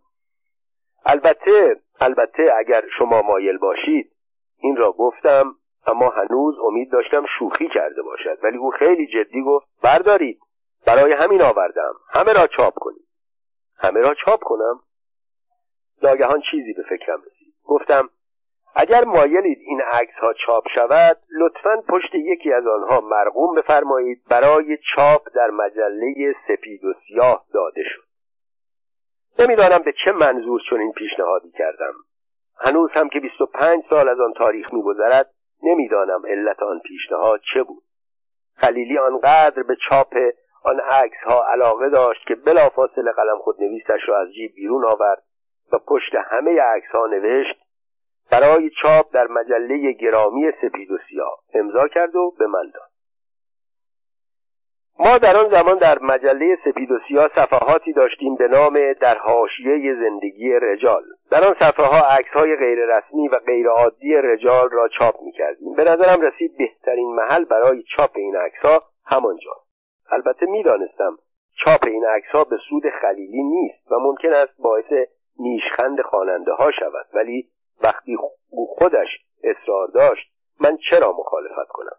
البته 1.05 1.81
البته 1.99 2.53
اگر 2.57 2.83
شما 2.97 3.21
مایل 3.21 3.57
باشید 3.57 4.11
این 4.57 4.75
را 4.75 4.91
گفتم 4.91 5.55
اما 5.87 6.09
هنوز 6.09 6.55
امید 6.59 6.91
داشتم 6.91 7.25
شوخی 7.39 7.69
کرده 7.69 8.01
باشد. 8.01 8.37
ولی 8.43 8.57
او 8.57 8.71
خیلی 8.71 9.07
جدی 9.07 9.41
گفت 9.41 9.67
بردارید. 9.83 10.39
برای 10.85 11.13
همین 11.13 11.41
آوردم. 11.41 11.93
همه 12.09 12.33
را 12.33 12.47
چاپ 12.47 12.73
کنید. 12.73 13.07
همه 13.77 13.99
را 13.99 14.13
چاپ 14.25 14.43
کنم؟ 14.43 14.79
ناگهان 16.03 16.41
چیزی 16.51 16.73
به 16.73 16.83
فکرم 16.89 17.21
رسید. 17.21 17.53
گفتم 17.63 18.09
اگر 18.75 19.03
مایلید 19.05 19.57
این 19.61 19.81
عکس 19.81 20.13
ها 20.21 20.33
چاپ 20.33 20.63
شود 20.75 21.17
لطفا 21.39 21.81
پشت 21.89 22.15
یکی 22.15 22.53
از 22.53 22.67
آنها 22.67 23.01
مرقوم 23.01 23.55
بفرمایید 23.55 24.23
برای 24.29 24.77
چاپ 24.95 25.21
در 25.35 25.49
مجله 25.49 26.35
سپید 26.47 26.85
و 26.85 26.93
سیاه 27.07 27.45
داده 27.53 27.83
شد. 27.83 28.05
نمی‌دانم 29.39 29.79
به 29.85 29.93
چه 30.05 30.11
منظور 30.11 30.61
چون 30.69 30.91
پیشنهادی 30.91 31.51
کردم. 31.51 31.93
هنوز 32.59 32.89
هم 32.93 33.09
که 33.09 33.19
25 33.19 33.83
سال 33.89 34.09
از 34.09 34.19
آن 34.19 34.33
تاریخ 34.33 34.73
میگذرد 34.73 35.31
نمی‌دانم 35.63 36.25
علت 36.25 36.63
آن 36.63 36.79
پیشنهاد 36.79 37.41
چه 37.53 37.63
بود. 37.63 37.83
خلیلی 38.57 38.97
آنقدر 38.97 39.63
به 39.63 39.75
چاپ 39.89 40.13
آن 40.63 40.79
عکس 40.79 41.17
ها 41.25 41.45
علاقه 41.51 41.89
داشت 41.89 42.27
که 42.27 42.35
بلافاصله 42.35 43.11
قلم 43.11 43.37
خود 43.39 43.61
نویسش 43.61 44.01
را 44.07 44.21
از 44.21 44.33
جیب 44.33 44.51
بیرون 44.55 44.85
آورد 44.85 45.23
و 45.73 45.77
پشت 45.87 46.15
همه 46.15 46.61
عکس 46.61 46.91
ها 46.91 47.07
نوشت 47.07 47.64
برای 48.35 48.69
چاپ 48.81 49.13
در 49.13 49.27
مجله 49.27 49.91
گرامی 49.91 50.51
سپید 50.61 50.91
و 50.91 50.97
سیاه 51.09 51.39
امضا 51.53 51.87
کرد 51.87 52.15
و 52.15 52.31
به 52.39 52.47
من 52.47 52.71
داد. 52.73 52.89
ما 54.99 55.17
در 55.17 55.37
آن 55.37 55.45
زمان 55.45 55.77
در 55.77 55.99
مجله 55.99 56.57
سپید 56.65 56.91
و 56.91 56.99
سیاه 57.07 57.29
صفحاتی 57.35 57.93
داشتیم 57.93 58.35
به 58.35 58.47
نام 58.47 58.93
در 58.93 59.17
حاشیه 59.17 59.95
زندگی 59.95 60.53
رجال. 60.61 61.03
در 61.31 61.43
آن 61.43 61.55
صفحه 61.59 61.85
ها 61.85 62.07
عکس 62.17 62.29
های 62.33 62.55
غیر 62.55 62.79
رسمی 62.85 63.27
و 63.27 63.39
غیر 63.45 63.67
عادی 63.67 64.15
رجال 64.15 64.69
را 64.71 64.87
چاپ 64.87 65.21
می 65.21 65.31
کردیم 65.31 65.73
به 65.73 65.83
نظرم 65.83 66.21
رسید 66.21 66.57
بهترین 66.57 67.15
محل 67.15 67.45
برای 67.45 67.83
چاپ 67.97 68.11
این 68.15 68.35
عکس 68.35 68.65
ها 68.65 68.79
همانجا 69.05 69.51
البته 70.11 70.45
می‌دانستم 70.45 71.17
چاپ 71.65 71.87
این 71.87 72.05
عکس 72.05 72.29
ها 72.33 72.43
به 72.43 72.57
سود 72.69 72.83
خلیلی 73.01 73.43
نیست 73.43 73.91
و 73.91 73.95
ممکن 73.99 74.33
است 74.33 74.53
باعث 74.59 75.07
نیشخند 75.39 76.01
خواننده 76.01 76.51
ها 76.51 76.71
شود 76.71 77.05
ولی 77.13 77.49
وقتی 77.83 78.17
خودش 78.77 79.07
اصرار 79.43 79.87
داشت 79.87 80.31
من 80.59 80.77
چرا 80.89 81.11
مخالفت 81.11 81.67
کنم؟ 81.69 81.97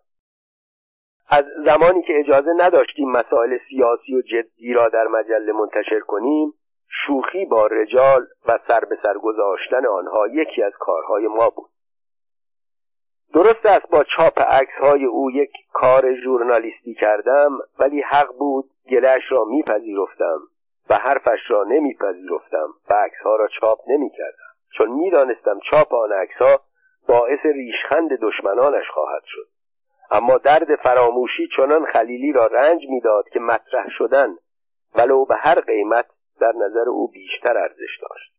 از 1.28 1.44
زمانی 1.64 2.02
که 2.02 2.18
اجازه 2.18 2.50
نداشتیم 2.56 3.10
مسائل 3.10 3.58
سیاسی 3.68 4.14
و 4.14 4.22
جدی 4.22 4.72
را 4.72 4.88
در 4.88 5.06
مجله 5.06 5.52
منتشر 5.52 6.00
کنیم 6.00 6.52
شوخی 6.88 7.44
با 7.44 7.66
رجال 7.66 8.26
و 8.48 8.58
سر 8.68 8.80
به 8.80 8.98
سر 9.02 9.14
گذاشتن 9.18 9.86
آنها 9.86 10.28
یکی 10.28 10.62
از 10.62 10.72
کارهای 10.78 11.26
ما 11.26 11.50
بود. 11.50 11.70
درست 13.34 13.66
است 13.66 13.90
با 13.90 14.04
چاپ 14.16 14.40
عکس 14.40 14.74
های 14.80 15.04
او 15.04 15.30
یک 15.30 15.50
کار 15.72 16.14
ژورنالیستی 16.24 16.94
کردم 16.94 17.58
ولی 17.78 18.02
حق 18.02 18.32
بود 18.38 18.70
گلش 18.90 19.22
را 19.28 19.44
میپذیرفتم 19.44 20.38
و 20.90 20.94
حرفش 20.94 21.38
را 21.48 21.64
نمیپذیرفتم 21.64 22.66
و 22.90 22.94
عکس 22.94 23.20
ها 23.24 23.36
را 23.36 23.48
چاپ 23.60 23.78
نمی‌کردم. 23.88 24.45
چون 24.78 24.90
می‌دانستم 24.90 25.58
چاپ 25.70 25.94
آن 25.94 26.12
عکس 26.12 26.36
ها 26.36 26.60
باعث 27.08 27.38
ریشخند 27.44 28.10
دشمنانش 28.22 28.88
خواهد 28.94 29.22
شد. 29.24 29.48
اما 30.10 30.38
درد 30.38 30.76
فراموشی 30.76 31.48
چنان 31.56 31.86
خلیلی 31.86 32.32
را 32.32 32.46
رنج 32.46 32.82
می‌داد 32.88 33.28
که 33.28 33.40
مطرح 33.40 33.86
شدن 33.98 34.36
ولو 34.94 35.24
به 35.24 35.34
هر 35.36 35.60
قیمت 35.60 36.06
در 36.40 36.52
نظر 36.56 36.88
او 36.88 37.08
بیشتر 37.10 37.58
ارزش 37.58 38.00
داشت. 38.02 38.33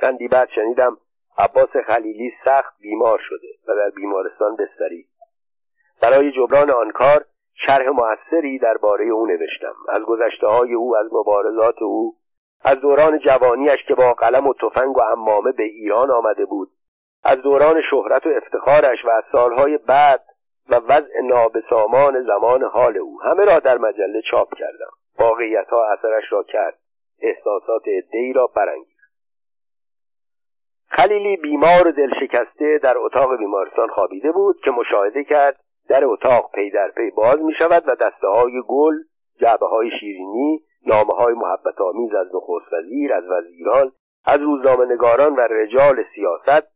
چندی 0.00 0.28
بعد 0.28 0.48
شنیدم 0.54 0.96
عباس 1.38 1.76
خلیلی 1.86 2.32
سخت 2.44 2.74
بیمار 2.80 3.18
شده 3.28 3.48
و 3.68 3.74
در 3.74 3.90
بیمارستان 3.90 4.56
بستری. 4.56 5.06
برای 6.02 6.32
جبران 6.32 6.70
آن 6.70 6.90
کار 6.90 7.24
شرح 7.66 7.88
موثری 7.88 8.58
درباره 8.58 9.04
او 9.04 9.26
نوشتم. 9.26 9.74
از 9.88 10.02
گذشته 10.02 10.46
های 10.46 10.74
او 10.74 10.96
از 10.96 11.06
مبارزات 11.12 11.82
او 11.82 12.16
از 12.64 12.80
دوران 12.80 13.18
جوانیش 13.18 13.84
که 13.88 13.94
با 13.94 14.12
قلم 14.12 14.46
و 14.46 14.54
تفنگ 14.54 14.96
و 14.96 15.00
امامه 15.00 15.52
به 15.52 15.62
ایران 15.62 16.10
آمده 16.10 16.44
بود 16.44 16.70
از 17.24 17.42
دوران 17.42 17.82
شهرت 17.90 18.26
و 18.26 18.30
افتخارش 18.30 19.04
و 19.04 19.10
از 19.10 19.24
سالهای 19.32 19.78
بعد 19.78 20.24
و 20.68 20.74
وضع 20.74 21.20
نابسامان 21.24 22.24
زمان 22.26 22.62
حال 22.62 22.98
او 22.98 23.22
همه 23.22 23.44
را 23.44 23.58
در 23.58 23.78
مجله 23.78 24.22
چاپ 24.30 24.54
کردم. 24.54 24.90
واقعیت 25.18 25.68
ها 25.68 25.86
اثرش 25.92 26.32
را 26.32 26.42
کرد. 26.42 26.78
احساسات 27.20 27.82
ادهی 27.86 28.32
را 28.32 28.46
برانگیخت. 28.46 28.96
خلیلی 30.88 31.36
بیمار 31.36 31.88
و 31.88 31.92
دلشکسته 31.92 32.78
در 32.82 32.98
اتاق 32.98 33.38
بیمارستان 33.38 33.88
خوابیده 33.88 34.32
بود 34.32 34.60
که 34.64 34.70
مشاهده 34.70 35.24
کرد 35.24 35.60
در 35.88 36.04
اتاق 36.04 36.50
پی 36.54 36.70
در 36.70 36.90
پی 36.96 37.10
باز 37.10 37.42
می 37.42 37.54
شود 37.58 37.88
و 37.88 37.94
دسته 37.94 38.28
های 38.28 38.62
گل 38.68 38.94
جعبه 39.40 39.66
های 39.66 39.90
شیرینی 40.00 40.60
نامه 40.86 41.14
های 41.14 41.34
محبت 41.34 41.80
آمیز 41.80 42.14
از 42.14 42.26
نخست 42.34 42.72
وزیر 42.72 43.14
از 43.14 43.24
وزیران 43.24 43.92
از 44.24 44.40
روزنامه 44.40 44.84
نگاران 44.84 45.36
و 45.36 45.40
رجال 45.40 46.04
سیاست 46.14 46.66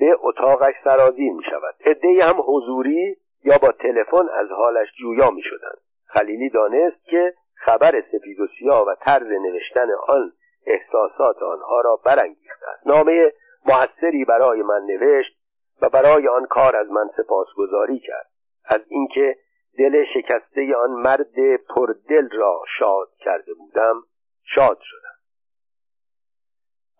به 0.00 0.16
اتاقش 0.20 0.74
سرازیر 0.84 1.32
می 1.32 1.42
شود 1.50 1.74
عدهای 1.84 2.20
هم 2.20 2.36
حضوری 2.46 3.16
یا 3.44 3.58
با 3.62 3.68
تلفن 3.68 4.28
از 4.34 4.48
حالش 4.56 4.88
جویا 5.00 5.30
می 5.30 5.42
شدند 5.42 5.78
خلیلی 6.06 6.50
دانست 6.50 7.04
که 7.04 7.34
خبر 7.54 8.02
سفید 8.12 8.40
و 8.40 8.46
سیاه 8.58 8.86
و 8.86 8.94
طرز 8.94 9.26
نوشتن 9.26 9.88
آن 10.08 10.32
احساسات 10.66 11.42
آنها 11.42 11.80
را 11.80 12.00
برانگیخته 12.04 12.66
است 12.74 12.86
نامه 12.86 13.32
موثری 13.66 14.24
برای 14.24 14.62
من 14.62 14.82
نوشت 14.86 15.36
و 15.82 15.88
برای 15.88 16.28
آن 16.28 16.46
کار 16.46 16.76
از 16.76 16.90
من 16.90 17.10
سپاسگزاری 17.16 17.98
کرد. 17.98 18.26
از 18.64 18.80
اینکه 18.88 19.36
دل 19.78 20.04
شکسته 20.14 20.76
آن 20.76 20.90
مرد 20.90 21.56
پردل 21.76 22.28
را 22.32 22.58
شاد 22.78 23.08
کرده 23.18 23.54
بودم 23.54 24.02
شاد 24.44 24.78
شدم. 24.82 25.20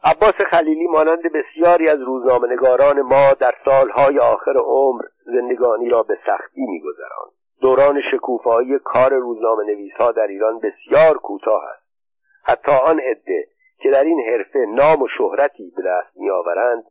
عباس 0.04 0.34
خلیلی 0.34 0.86
مانند 0.86 1.22
بسیاری 1.32 1.88
از 1.88 2.00
روزنامهنگاران 2.00 3.02
ما 3.02 3.32
در 3.40 3.54
سالهای 3.64 4.18
آخر 4.18 4.56
عمر 4.56 5.02
زندگانی 5.24 5.88
را 5.88 6.02
به 6.02 6.18
سختی 6.26 6.66
میگذراند. 6.66 7.32
دوران 7.60 8.00
شکوفایی 8.12 8.78
کار 8.78 9.14
روزنامه 9.14 9.64
نویس 9.64 9.92
ها 9.92 10.12
در 10.12 10.26
ایران 10.26 10.58
بسیار 10.58 11.18
کوتاه 11.18 11.64
است. 11.64 11.86
حتی 12.44 12.72
آن 12.72 13.00
عده 13.00 13.48
که 13.78 13.90
در 13.90 14.04
این 14.04 14.20
حرفه 14.30 14.58
نام 14.58 15.02
و 15.02 15.08
شهرتی 15.18 15.72
به 15.76 15.82
دست 15.82 16.16
میآورند 16.16 16.84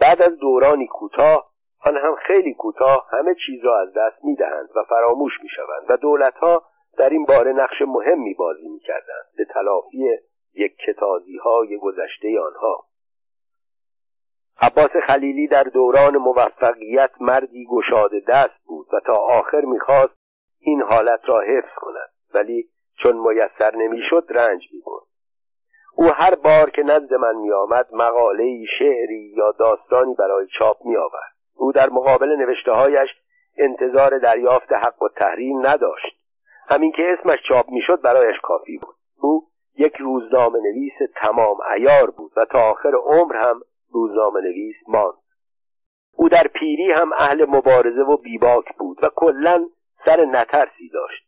بعد 0.00 0.22
از 0.22 0.36
دورانی 0.38 0.86
کوتاه 0.86 1.44
آن 1.80 1.96
هم 1.96 2.14
خیلی 2.14 2.54
کوتاه 2.54 3.06
همه 3.12 3.34
چیز 3.46 3.64
را 3.64 3.80
از 3.80 3.88
دست 3.96 4.24
می‌دهند 4.24 4.68
و 4.76 4.82
فراموش 4.88 5.32
می‌شوند 5.42 5.86
و 5.88 5.96
دولتها 5.96 6.62
در 6.98 7.10
این 7.10 7.24
باره 7.24 7.52
نقش 7.52 7.82
مهمی 7.86 8.34
بازی 8.34 8.68
می‌کردند 8.68 9.24
به 9.36 9.44
تلافی 9.44 10.18
یک 10.54 10.76
کتازی 10.86 11.36
های 11.36 11.78
گذشته 11.78 12.40
آنها. 12.40 12.86
عباس 14.60 14.90
خلیلی 15.06 15.48
در 15.48 15.62
دوران 15.62 16.16
موفقیت 16.16 17.10
مردی 17.20 17.66
گشاده 17.70 18.20
دست 18.28 18.64
بود 18.66 18.86
و 18.92 19.00
تا 19.00 19.12
آخر 19.12 19.60
می‌خواست 19.60 20.16
این 20.60 20.82
حالت 20.82 21.20
را 21.24 21.40
حفظ 21.40 21.74
کند 21.76 22.10
ولی 22.34 22.68
چون 23.02 23.16
میسر 23.16 23.76
نمی‌شد 23.76 24.26
رنج 24.28 24.62
می‌برد. 24.72 25.06
او 25.96 26.06
هر 26.06 26.34
بار 26.34 26.70
که 26.70 26.82
نزد 26.82 27.14
من 27.14 27.36
میآمد 27.36 27.94
مقاله 27.94 28.64
شعری 28.78 29.32
یا 29.36 29.52
داستانی 29.52 30.14
برای 30.14 30.46
چاپ 30.58 30.76
میآورد. 30.84 31.35
او 31.56 31.72
در 31.72 31.90
مقابل 31.90 32.36
نوشتههایش 32.36 33.08
انتظار 33.58 34.18
دریافت 34.18 34.72
حق 34.72 35.02
و 35.02 35.08
تحریم 35.08 35.66
نداشت. 35.66 36.16
همین 36.68 36.92
که 36.92 37.02
اسمش 37.18 37.38
چاپ 37.48 37.70
می‌شد 37.70 38.00
برایش 38.00 38.36
کافی 38.42 38.78
بود. 38.78 38.94
او 39.20 39.42
یک 39.78 39.96
روزنامه 39.96 40.58
نویس 40.58 41.10
تمام 41.16 41.56
ایار 41.76 42.10
بود 42.10 42.32
و 42.36 42.44
تا 42.44 42.70
آخر 42.70 42.92
عمر 42.94 43.36
هم 43.36 43.60
روزنامه 43.90 44.40
نویس 44.40 44.76
ماند. 44.88 45.14
او 46.12 46.28
در 46.28 46.46
پیری 46.54 46.92
هم 46.92 47.12
اهل 47.12 47.44
مبارزه 47.48 48.02
و 48.02 48.16
بیباک 48.16 48.76
بود 48.78 49.04
و 49.04 49.08
کلا 49.16 49.66
سر 50.04 50.24
نترسی 50.24 50.88
داشت. 50.88 51.26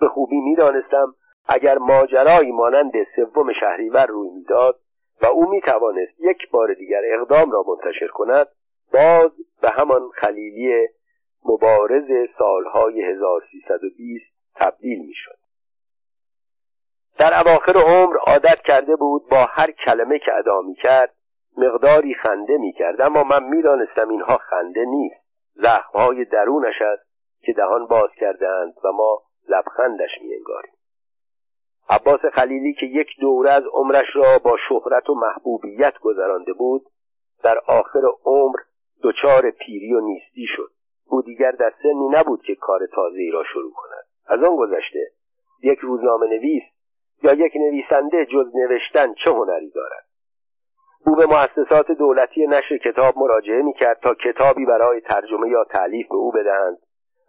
به 0.00 0.08
خوبی 0.08 0.40
می‌دانستم 0.40 1.14
اگر 1.48 1.78
ماجرایی 1.78 2.52
مانند 2.52 2.92
سوم 3.16 3.52
شهریور 3.60 4.06
روی 4.06 4.30
می‌داد 4.30 4.80
و 5.22 5.26
او 5.26 5.50
می‌توانست 5.50 6.20
یک 6.20 6.50
بار 6.50 6.74
دیگر 6.74 7.02
اقدام 7.04 7.50
را 7.50 7.64
منتشر 7.68 8.06
کند 8.06 8.46
باز 8.96 9.30
به 9.62 9.70
همان 9.70 10.10
خلیلی 10.14 10.88
مبارز 11.44 12.28
سالهای 12.38 13.02
1320 13.02 14.24
تبدیل 14.54 14.98
می‌شد. 15.06 15.38
در 17.18 17.40
اواخر 17.40 17.72
عمر 17.72 18.16
عادت 18.16 18.60
کرده 18.60 18.96
بود 18.96 19.28
با 19.28 19.46
هر 19.50 19.70
کلمه 19.70 20.18
که 20.18 20.34
ادا 20.38 20.60
می 20.60 20.74
کرد 20.74 21.14
مقداری 21.56 22.14
خنده 22.14 22.56
می 22.56 22.72
کرد 22.72 23.02
اما 23.02 23.22
من 23.22 23.44
می‌دانستم 23.44 24.08
اینها 24.08 24.36
خنده 24.36 24.84
نیست. 24.84 25.26
زخمهای 25.54 26.24
درونش 26.24 26.82
است 26.82 27.06
که 27.40 27.52
دهان 27.52 27.86
باز 27.86 28.10
کردند 28.20 28.74
و 28.84 28.92
ما 28.92 29.22
لبخندش 29.48 30.10
می 30.22 30.34
انگاریم 30.34 30.72
عباس 31.88 32.20
خلیلی 32.34 32.74
که 32.74 32.86
یک 32.86 33.08
دوره 33.20 33.52
از 33.52 33.62
عمرش 33.72 34.06
را 34.14 34.38
با 34.44 34.56
شهرت 34.68 35.10
و 35.10 35.14
محبوبیت 35.14 35.98
گذرانده 35.98 36.52
بود 36.52 36.86
در 37.42 37.58
آخر 37.58 38.02
عمر 38.24 38.56
دچار 39.02 39.50
پیری 39.50 39.94
و 39.94 40.00
نیستی 40.00 40.46
شد. 40.56 40.70
او 41.04 41.22
دیگر 41.22 41.50
در 41.50 41.72
سنی 41.82 42.08
نبود 42.08 42.42
که 42.42 42.54
کار 42.54 42.86
تازه 42.86 43.30
را 43.32 43.44
شروع 43.52 43.72
کند. 43.72 44.04
از 44.26 44.42
آن 44.42 44.56
گذشته 44.56 45.10
یک 45.62 45.78
روزنامه 45.78 46.26
نویس 46.26 46.62
یا 47.22 47.32
یک 47.32 47.52
نویسنده 47.56 48.26
جز 48.26 48.46
نوشتن 48.54 49.14
چه 49.24 49.30
هنری 49.30 49.70
دارد؟ 49.70 50.06
او 51.06 51.16
به 51.16 51.26
مؤسسات 51.26 51.90
دولتی 51.90 52.46
نشر 52.46 52.76
کتاب 52.76 53.18
مراجعه 53.18 53.62
می 53.62 53.72
کرد 53.72 54.00
تا 54.00 54.14
کتابی 54.14 54.66
برای 54.66 55.00
ترجمه 55.00 55.48
یا 55.48 55.64
تعلیف 55.64 56.08
به 56.08 56.14
او 56.14 56.32
بدهند 56.32 56.78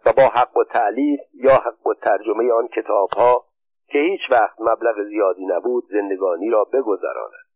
و 0.06 0.12
با 0.12 0.22
حق 0.22 0.56
و 0.56 0.64
تعلیف 0.64 1.20
یا 1.34 1.54
حق 1.54 1.86
و 1.86 1.94
ترجمه 1.94 2.52
آن 2.52 2.68
کتاب 2.68 3.08
ها 3.16 3.44
که 3.86 3.98
هیچ 3.98 4.20
وقت 4.30 4.60
مبلغ 4.60 5.04
زیادی 5.08 5.46
نبود 5.46 5.84
زندگانی 5.84 6.50
را 6.50 6.64
بگذراند. 6.64 7.48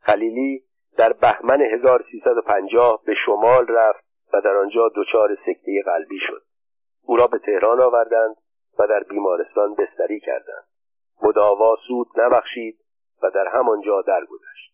خلیلی 0.00 0.62
در 0.96 1.12
بهمن 1.12 1.60
1350 1.60 3.02
به 3.06 3.14
شمال 3.26 3.66
رفت 3.68 4.04
و 4.32 4.40
در 4.40 4.56
آنجا 4.56 4.90
دچار 4.96 5.36
سکته 5.46 5.82
قلبی 5.86 6.18
شد. 6.26 6.42
او 7.02 7.16
را 7.16 7.26
به 7.26 7.38
تهران 7.38 7.80
آوردند 7.80 8.36
و 8.78 8.86
در 8.86 9.00
بیمارستان 9.08 9.74
بستری 9.74 10.20
کردند. 10.20 10.64
مداوا 11.22 11.76
سود 11.88 12.06
نبخشید 12.16 12.78
و 13.22 13.30
در 13.30 13.48
همانجا 13.48 14.02
درگذشت. 14.02 14.70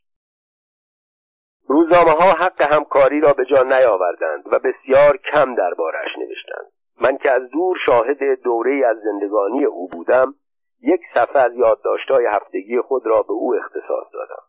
روزنامه 1.69 2.11
ها 2.11 2.33
حق 2.33 2.73
همکاری 2.73 3.21
را 3.21 3.33
به 3.33 3.45
جا 3.45 3.63
نیاوردند 3.63 4.45
و 4.53 4.59
بسیار 4.59 5.17
کم 5.17 5.55
دربارش 5.55 6.09
نوشتند. 6.19 6.73
من 7.01 7.17
که 7.17 7.31
از 7.31 7.51
دور 7.51 7.77
شاهد 7.87 8.23
دوره 8.43 8.87
از 8.87 8.97
زندگانی 9.01 9.65
او 9.65 9.89
بودم 9.89 10.35
یک 10.83 11.01
صفحه 11.15 11.41
از 11.41 11.55
یادداشتهای 11.55 12.27
هفتگی 12.27 12.81
خود 12.81 13.07
را 13.07 13.23
به 13.23 13.33
او 13.33 13.55
اختصاص 13.55 14.13
دادم. 14.13 14.43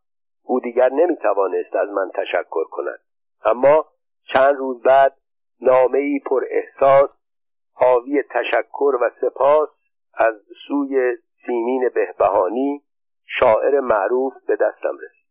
او 0.47 0.59
دیگر 0.59 0.89
نمی‌توانست 0.89 1.75
از 1.75 1.89
من 1.89 2.11
تشکر 2.15 2.63
کند. 2.63 2.99
اما 3.45 3.85
چند 4.33 4.55
روز 4.55 4.81
بعد 4.81 5.17
نامه 5.61 5.97
ای 5.99 6.19
پر 6.25 6.43
احساس 6.49 7.09
حاوی 7.73 8.23
تشکر 8.29 8.95
و 9.01 9.11
سپاس 9.21 9.69
از 10.13 10.35
سوی 10.67 11.17
سیمین 11.45 11.89
بهبهانی 11.95 12.83
شاعر 13.39 13.79
معروف 13.79 14.33
به 14.47 14.55
دستم 14.55 14.95
رسید. 14.95 15.27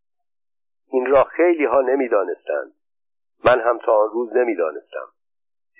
این 0.92 1.06
را 1.06 1.24
خیلی 1.24 1.64
ها 1.64 1.80
نمی‌دانستند. 1.80 2.72
من 3.44 3.60
هم 3.60 3.78
تا 3.78 3.92
آن 3.92 4.10
روز 4.10 4.36
نمی‌دانستم. 4.36 5.08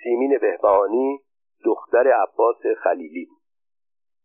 سیمین 0.03 0.37
بهبهانی 0.41 1.19
دختر 1.65 2.07
عباس 2.07 2.57
خلیلی 2.83 3.25
بود. 3.25 3.36